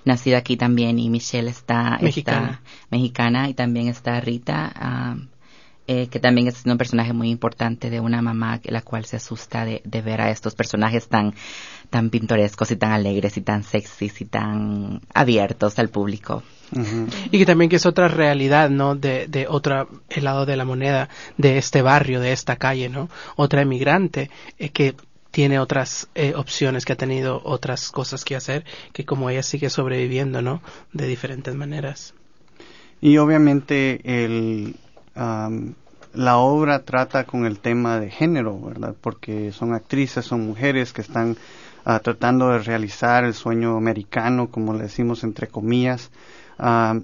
[0.03, 2.61] Nacida aquí también y Michelle está, Mexicana.
[2.63, 4.71] está mexicana y también está Rita.
[4.75, 5.15] ah,
[5.93, 9.65] eh, que también es un personaje muy importante de una mamá la cual se asusta
[9.65, 11.33] de, de ver a estos personajes tan,
[11.89, 16.43] tan pintorescos y tan alegres y tan sexys y tan abiertos al público.
[17.29, 18.95] Y que también que es otra realidad, ¿no?
[18.95, 23.09] De, de otro lado de la moneda, de este barrio, de esta calle, ¿no?
[23.35, 24.95] Otra emigrante eh, que
[25.31, 28.63] tiene otras eh, opciones, que ha tenido otras cosas que hacer,
[28.93, 30.61] que como ella sigue sobreviviendo, ¿no?
[30.93, 32.13] De diferentes maneras.
[33.01, 34.75] Y obviamente el,
[36.13, 38.95] la obra trata con el tema de género, ¿verdad?
[38.99, 41.37] Porque son actrices, son mujeres que están
[41.85, 46.11] ah, tratando de realizar el sueño americano, como le decimos entre comillas,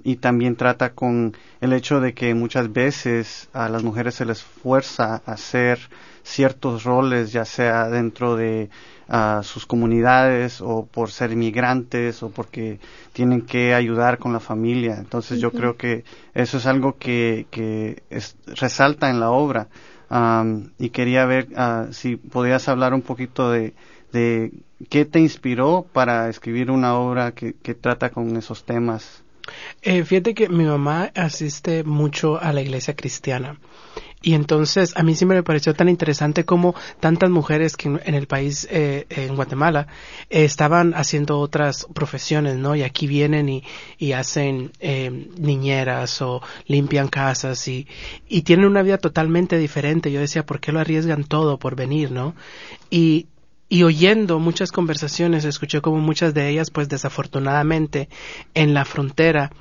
[0.04, 4.40] y también trata con el hecho de que muchas veces a las mujeres se les
[4.40, 5.80] fuerza a hacer
[6.22, 8.70] ciertos roles, ya sea dentro de
[9.42, 12.78] sus comunidades o por ser inmigrantes o porque
[13.12, 14.96] tienen que ayudar con la familia.
[14.98, 16.04] Entonces yo creo que
[16.34, 18.02] eso es algo que, que
[18.46, 19.68] resalta en la obra.
[20.78, 23.74] y quería ver uh, si podías hablar un poquito de,
[24.12, 24.52] de
[24.88, 29.22] qué te inspiró para escribir una obra que, que trata con esos temas.
[29.82, 33.58] Eh, fíjate que mi mamá asiste mucho a la iglesia cristiana.
[34.20, 38.26] Y entonces a mí siempre me pareció tan interesante como tantas mujeres que en, el
[38.26, 39.86] país, eh, en Guatemala,
[40.28, 42.74] eh, estaban haciendo otras profesiones, ¿no?
[42.74, 43.64] Y aquí vienen y,
[43.96, 47.86] y hacen eh, niñeras o limpian casas y,
[48.28, 50.10] y tienen una vida totalmente diferente.
[50.10, 52.34] Yo decía, ¿por qué lo arriesgan todo por venir, ¿no?
[52.90, 53.26] Y,
[53.68, 58.08] y oyendo muchas conversaciones escuché como muchas de ellas pues desafortunadamente
[58.54, 59.52] en la frontera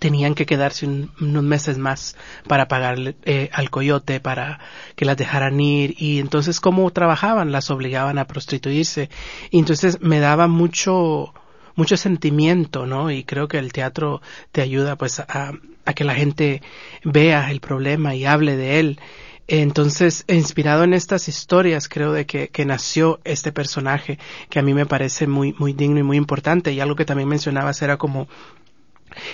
[0.00, 2.16] tenían que quedarse unos meses más
[2.48, 4.58] para pagarle eh, al coyote para
[4.96, 5.94] que las dejaran ir.
[5.98, 9.10] Y entonces cómo trabajaban las obligaban a prostituirse.
[9.50, 11.32] Y entonces me daba mucho
[11.76, 14.20] mucho sentimiento no y creo que el teatro
[14.52, 15.52] te ayuda pues a,
[15.94, 16.62] que la gente
[17.04, 19.00] vea el problema y hable de él.
[19.48, 24.16] Entonces, inspirado en estas historias, creo de que, que, nació este personaje
[24.48, 26.72] que a mí me parece muy, muy digno y muy importante.
[26.72, 28.28] Y algo que también mencionabas era como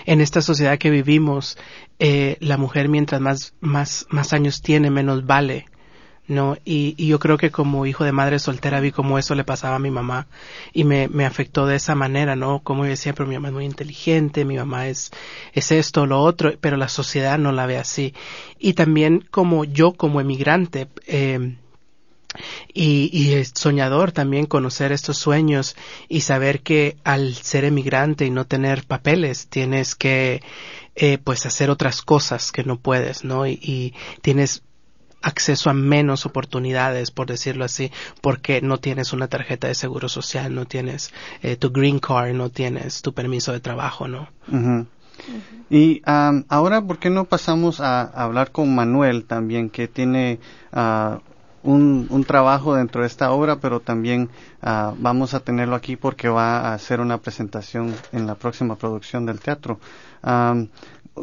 [0.04, 1.58] en esta sociedad que vivimos,
[1.98, 5.66] eh, la mujer mientras más, más, más años tiene, menos vale.
[6.28, 6.56] ¿no?
[6.64, 9.76] Y, y, yo creo que como hijo de madre soltera vi cómo eso le pasaba
[9.76, 10.26] a mi mamá
[10.72, 12.64] y me, me afectó de esa manera, ¿no?
[12.64, 15.12] Como yo decía, pero mi mamá es muy inteligente, mi mamá es,
[15.52, 18.12] es esto, lo otro, pero la sociedad no la ve así.
[18.58, 21.56] Y también como yo como emigrante, eh,
[22.72, 25.76] y, y es soñador también conocer estos sueños
[26.08, 30.42] y saber que al ser emigrante y no tener papeles tienes que
[30.98, 33.46] eh, pues hacer otras cosas que no puedes, ¿no?
[33.46, 34.62] Y, tienes
[35.20, 37.90] acceso a menos oportunidades, por decirlo así,
[38.22, 41.12] porque no tienes una tarjeta de seguro social, no tienes
[41.42, 44.28] eh, tu green card, no tienes tu permiso de trabajo, ¿no?
[45.68, 50.38] Y ahora, ¿por qué no pasamos a, hablar con Manuel también, que tiene
[50.72, 51.18] uh,
[51.66, 54.30] un, un, trabajo dentro de esta obra, pero también
[54.62, 59.26] uh, vamos a tenerlo aquí porque va a hacer una presentación en la próxima producción
[59.26, 59.78] del teatro.
[60.22, 60.68] Um,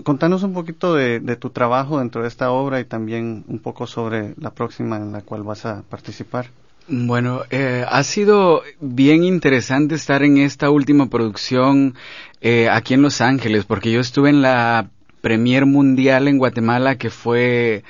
[0.03, 3.87] contanos un poquito de, de, tu trabajo dentro de esta obra y también un poco
[3.87, 6.47] sobre la próxima en la cual vas a participar.
[6.87, 11.95] Bueno, eh, ha sido bien interesante estar en esta última producción
[12.41, 14.89] eh, aquí en Los Ángeles, porque yo estuve en la
[15.21, 17.85] Premier Mundial en Guatemala que fue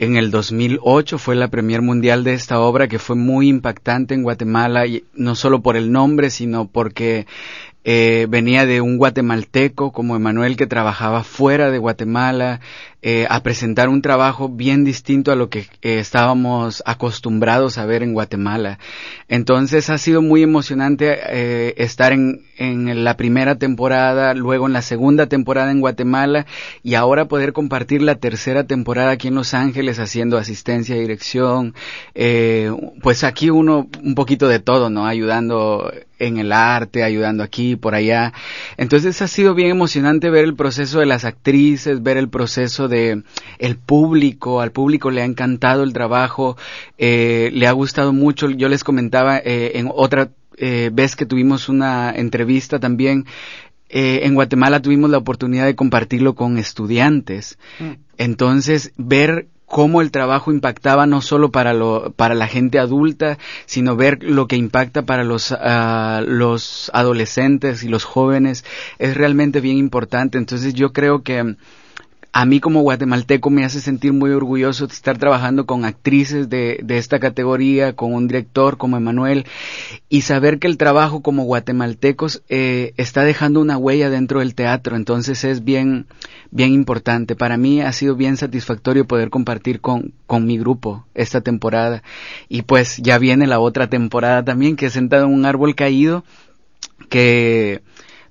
[0.00, 4.22] en el 2008 fue la premier mundial de esta obra que fue muy impactante en
[4.22, 7.26] Guatemala, y no solo por el nombre, sino porque
[7.84, 12.60] eh, venía de un guatemalteco como Emanuel que trabajaba fuera de Guatemala,
[13.02, 18.02] eh, a presentar un trabajo bien distinto a lo que eh, estábamos acostumbrados a ver
[18.02, 18.78] en Guatemala.
[19.26, 24.82] Entonces ha sido muy emocionante eh, estar en, en la primera temporada, luego en la
[24.82, 26.44] segunda temporada en Guatemala
[26.82, 31.74] y ahora poder compartir la tercera temporada aquí en Los Ángeles haciendo asistencia dirección.
[33.02, 35.06] pues aquí uno un poquito de todo, ¿no?
[35.06, 35.90] Ayudando
[36.20, 38.32] en el arte, ayudando aquí, por allá.
[38.76, 43.22] Entonces ha sido bien emocionante ver el proceso de las actrices, ver el proceso de
[43.58, 46.56] el público, al público le ha encantado el trabajo,
[46.98, 51.68] eh, le ha gustado mucho, yo les comentaba eh, en otra eh, vez que tuvimos
[51.68, 53.24] una entrevista también,
[53.92, 57.58] eh, en Guatemala tuvimos la oportunidad de compartirlo con estudiantes.
[57.80, 57.92] Mm.
[58.18, 63.94] Entonces, ver cómo el trabajo impactaba no solo para lo, para la gente adulta, sino
[63.94, 68.64] ver lo que impacta para los, uh, los adolescentes y los jóvenes
[68.98, 70.38] es realmente bien importante.
[70.38, 71.54] Entonces yo creo que
[72.32, 76.78] a mí como guatemalteco me hace sentir muy orgulloso de estar trabajando con actrices de,
[76.82, 79.46] de esta categoría, con un director como Emanuel,
[80.08, 84.94] y saber que el trabajo como guatemaltecos eh, está dejando una huella dentro del teatro,
[84.94, 86.06] entonces es bien,
[86.52, 87.34] bien importante.
[87.34, 92.04] Para mí ha sido bien satisfactorio poder compartir con, con mi grupo esta temporada,
[92.48, 96.24] y pues ya viene la otra temporada también, que he sentado en un árbol caído,
[97.08, 97.82] que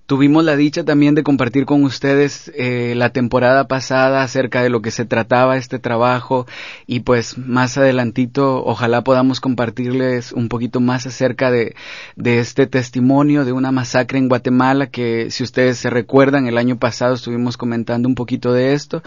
[0.09, 4.81] Tuvimos la dicha también de compartir con ustedes eh, la temporada pasada acerca de lo
[4.81, 6.47] que se trataba este trabajo
[6.87, 11.75] y pues más adelantito ojalá podamos compartirles un poquito más acerca de,
[12.15, 16.79] de este testimonio de una masacre en Guatemala que si ustedes se recuerdan el año
[16.79, 19.03] pasado estuvimos comentando un poquito de esto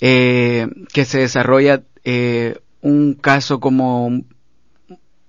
[0.00, 4.22] eh, que se desarrolla eh, un caso como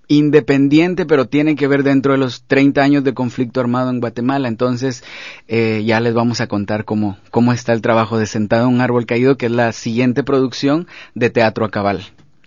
[0.08, 4.48] independiente, pero tiene que ver dentro de los 30 años de conflicto armado en Guatemala.
[4.48, 5.04] Entonces,
[5.48, 8.82] eh, ya les vamos a contar cómo, cómo está el trabajo de Sentado en un
[8.82, 12.04] Árbol Caído, que es la siguiente producción de Teatro a Cabal.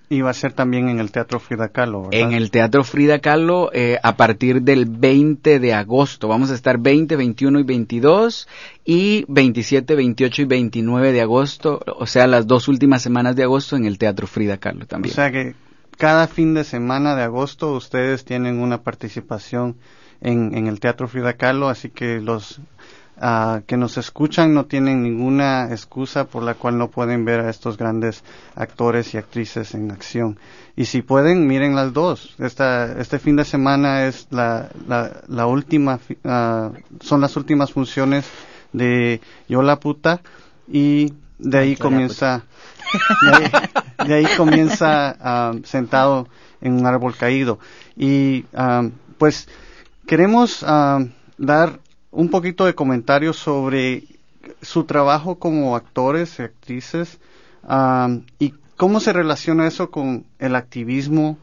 [0.08, 2.20] Y va a ser también en el Teatro Frida Kahlo, ¿verdad?
[2.20, 6.28] En el Teatro Frida Kahlo eh, a partir del 20 de agosto.
[6.28, 8.48] Vamos a estar 20, 21 y 22
[8.84, 13.74] y 27, 28 y 29 de agosto, o sea, las dos últimas semanas de agosto
[13.74, 15.12] en el Teatro Frida Kahlo también.
[15.12, 15.56] O sea que
[15.96, 19.76] cada fin de semana de agosto ustedes tienen una participación
[20.20, 22.58] en, en el Teatro Frida Kahlo, así que los
[23.20, 27.50] uh, que nos escuchan no tienen ninguna excusa por la cual no pueden ver a
[27.50, 28.22] estos grandes
[28.54, 30.38] actores y actrices en acción.
[30.76, 32.34] Y si pueden, miren las dos.
[32.38, 38.26] Esta, este fin de semana es la, la, la última, uh, son las últimas funciones
[38.72, 40.20] de Yo la puta
[40.68, 42.44] y de ahí comienza
[44.06, 46.28] de ahí, comienza ah, sentado
[46.60, 47.58] en un árbol caído.
[47.96, 49.48] Y ah, pues
[50.06, 51.04] queremos ah,
[51.38, 51.80] dar
[52.10, 54.04] un poquito de comentarios sobre
[54.62, 57.18] su trabajo como actores y actrices
[58.38, 61.36] y cómo se relaciona eso con el activismo,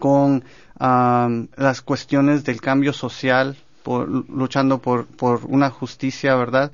[0.00, 0.44] con
[0.78, 6.72] las cuestiones del cambio social, por, luchando por, por una justicia, ¿verdad?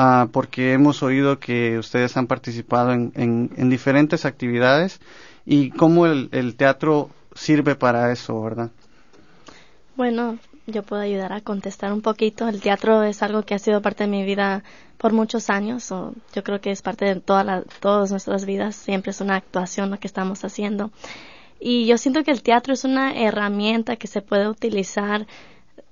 [0.00, 5.00] Ah, porque hemos oído que ustedes han participado en, en, diferentes actividades
[5.44, 8.70] y cómo el, teatro sirve para eso, ¿verdad?
[9.96, 10.38] Bueno,
[10.68, 12.46] yo puedo ayudar a contestar un poquito.
[12.46, 14.62] El teatro es algo que ha sido parte de mi vida
[14.98, 15.90] por muchos años.
[15.90, 18.76] O yo creo que es parte de toda la, todas nuestras vidas.
[18.76, 20.92] Siempre es una actuación lo que estamos haciendo.
[21.58, 25.26] Y yo siento que el teatro es una herramienta que se puede utilizar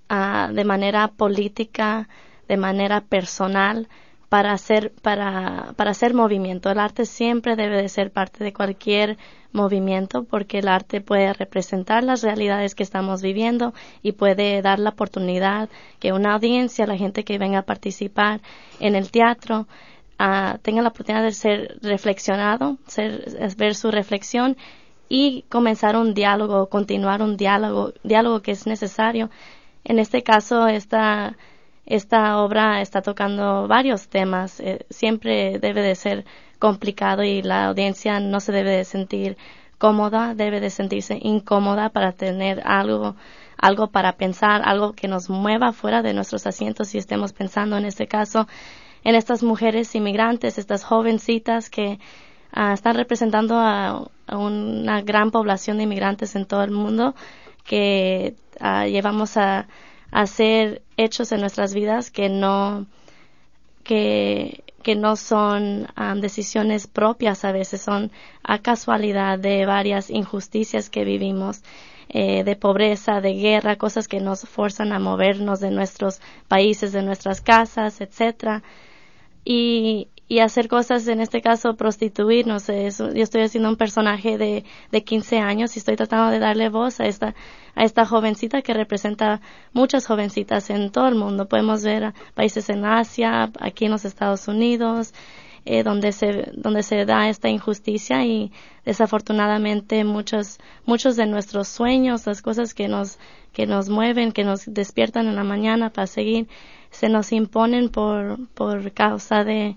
[0.08, 2.08] uh, de manera política,
[2.48, 3.88] de manera personal
[4.28, 6.70] para hacer, para, para hacer movimiento.
[6.70, 9.16] El arte siempre debe de ser parte de cualquier
[9.52, 13.72] movimiento porque el arte puede representar las realidades que estamos viviendo
[14.02, 15.68] y puede dar la oportunidad
[15.98, 18.40] que una audiencia, la gente que venga a participar
[18.80, 19.66] en el teatro,
[20.20, 24.56] uh, tenga la oportunidad de ser reflexionado, ser, ver su reflexión
[25.08, 29.30] y comenzar un diálogo, continuar un diálogo, diálogo que es necesario.
[29.84, 31.36] En este caso, esta
[31.86, 34.60] esta obra está tocando varios temas.
[34.60, 36.24] Eh, siempre debe de ser
[36.58, 39.36] complicado y la audiencia no se debe de sentir
[39.78, 43.14] cómoda, debe de sentirse incómoda para tener algo,
[43.56, 47.84] algo para pensar, algo que nos mueva fuera de nuestros asientos y estemos pensando en
[47.84, 48.46] este caso
[49.04, 52.00] en estas mujeres inmigrantes, estas jovencitas que
[52.56, 57.14] uh, están representando a, una gran población de inmigrantes en todo el mundo
[57.62, 59.68] que uh, llevamos a
[60.10, 62.86] hacer hechos en nuestras vidas que no
[63.82, 68.10] que, que no son um, decisiones propias a veces son
[68.42, 71.62] a casualidad de varias injusticias que vivimos
[72.08, 77.02] eh, de pobreza de guerra cosas que nos forzan a movernos de nuestros países de
[77.02, 78.62] nuestras casas etcétera.
[79.44, 82.68] Y y hacer cosas, en este caso prostituirnos.
[82.68, 86.68] Eso, yo estoy haciendo un personaje de, de 15 años y estoy tratando de darle
[86.68, 87.34] voz a esta,
[87.74, 89.40] a esta jovencita que representa
[89.72, 91.48] muchas jovencitas en todo el mundo.
[91.48, 95.12] Podemos ver países en Asia, aquí en los Estados Unidos,
[95.68, 98.52] eh, donde se donde se da esta injusticia y
[98.84, 103.18] desafortunadamente muchos muchos de nuestros sueños las cosas que nos
[103.52, 106.46] que nos mueven que nos despiertan en la mañana para seguir
[106.90, 109.74] se nos imponen por por causa de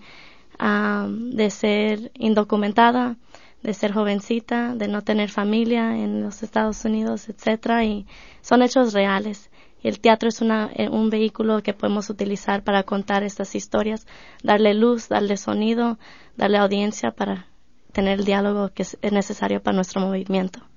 [0.60, 3.16] de ser indocumentada,
[3.64, 8.06] de ser jovencita, de no tener familia en los Estados Unidos, etcétera, y
[8.42, 9.50] son hechos reales.
[9.82, 14.06] El teatro es una, eh, un vehículo que podemos utilizar para contar estas historias,
[14.44, 15.98] darle luz, darle sonido,
[16.36, 17.48] darle audiencia para
[17.94, 20.69] tener el diálogo que es necesario para nuestro movimiento.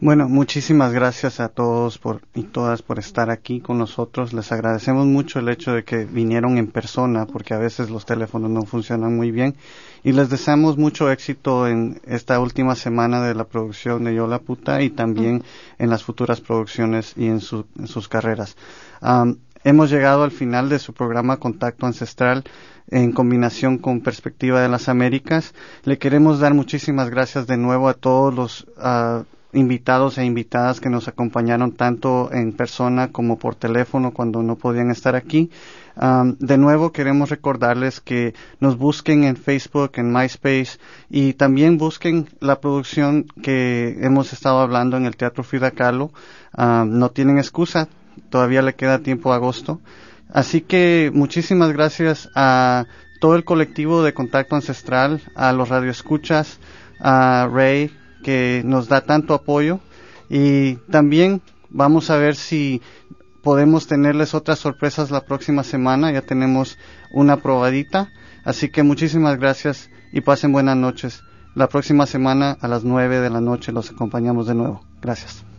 [0.00, 4.32] Bueno, muchísimas gracias a todos por, y todas por estar aquí con nosotros.
[4.32, 8.50] Les agradecemos mucho el hecho de que vinieron en persona, porque a veces los teléfonos
[8.50, 9.54] no funcionan muy bien.
[10.02, 14.40] Y les deseamos mucho éxito en esta última semana de la producción de Yo la
[14.40, 15.44] Puta y también
[15.78, 18.56] en las futuras producciones y en, sus carreras.
[19.62, 22.42] hemos llegado al final de su programa Contacto Ancestral
[22.90, 25.54] en combinación con Perspectiva de las Américas.
[25.84, 28.66] Le queremos dar muchísimas gracias de nuevo a todos los
[29.54, 34.90] invitados e invitadas que nos acompañaron tanto en persona como por teléfono cuando no podían
[34.90, 35.50] estar aquí.
[35.96, 40.78] de nuevo queremos recordarles que nos busquen en Facebook, en MySpace
[41.08, 45.72] y también busquen la producción que hemos estado hablando en el Teatro Frida
[46.56, 47.88] no tienen excusa,
[48.30, 49.80] todavía le queda tiempo a agosto.
[50.32, 52.86] Así que muchísimas gracias a
[53.20, 56.58] todo el colectivo de Contacto Ancestral, a los radioescuchas,
[56.98, 57.90] a Ray,
[58.24, 59.78] que nos da tanto apoyo
[60.28, 62.82] y también vamos a ver si
[63.42, 66.10] podemos tenerles otras sorpresas la próxima semana.
[66.10, 66.78] Ya tenemos
[67.12, 68.10] una probadita.
[68.44, 71.22] Así que muchísimas gracias y pasen buenas noches.
[71.54, 74.84] La próxima semana a las nueve de la noche los acompañamos de nuevo.
[75.00, 75.53] Gracias.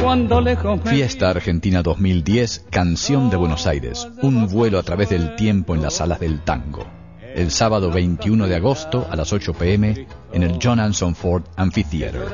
[0.00, 0.40] Cuando
[0.84, 5.94] Fiesta Argentina 2010, Canción de Buenos Aires, un vuelo a través del tiempo en las
[5.94, 6.86] salas del tango.
[7.34, 12.28] El sábado 21 de agosto a las 8 pm en el John Anson Ford Amphitheater,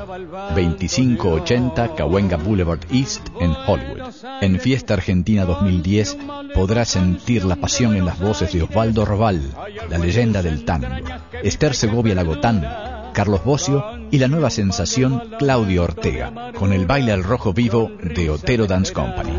[0.54, 4.02] 2580 Cahuenga Boulevard East en Hollywood.
[4.42, 6.18] En Fiesta Argentina 2010
[6.54, 9.40] podrás sentir la pasión en las voces de Osvaldo Robal,
[9.88, 10.88] la leyenda del tango,
[11.42, 12.62] Esther Segovia Lagotán,
[13.14, 18.30] Carlos Bocio y la nueva sensación Claudio Ortega, con el baile al rojo vivo de
[18.30, 19.36] Otero Dance Company.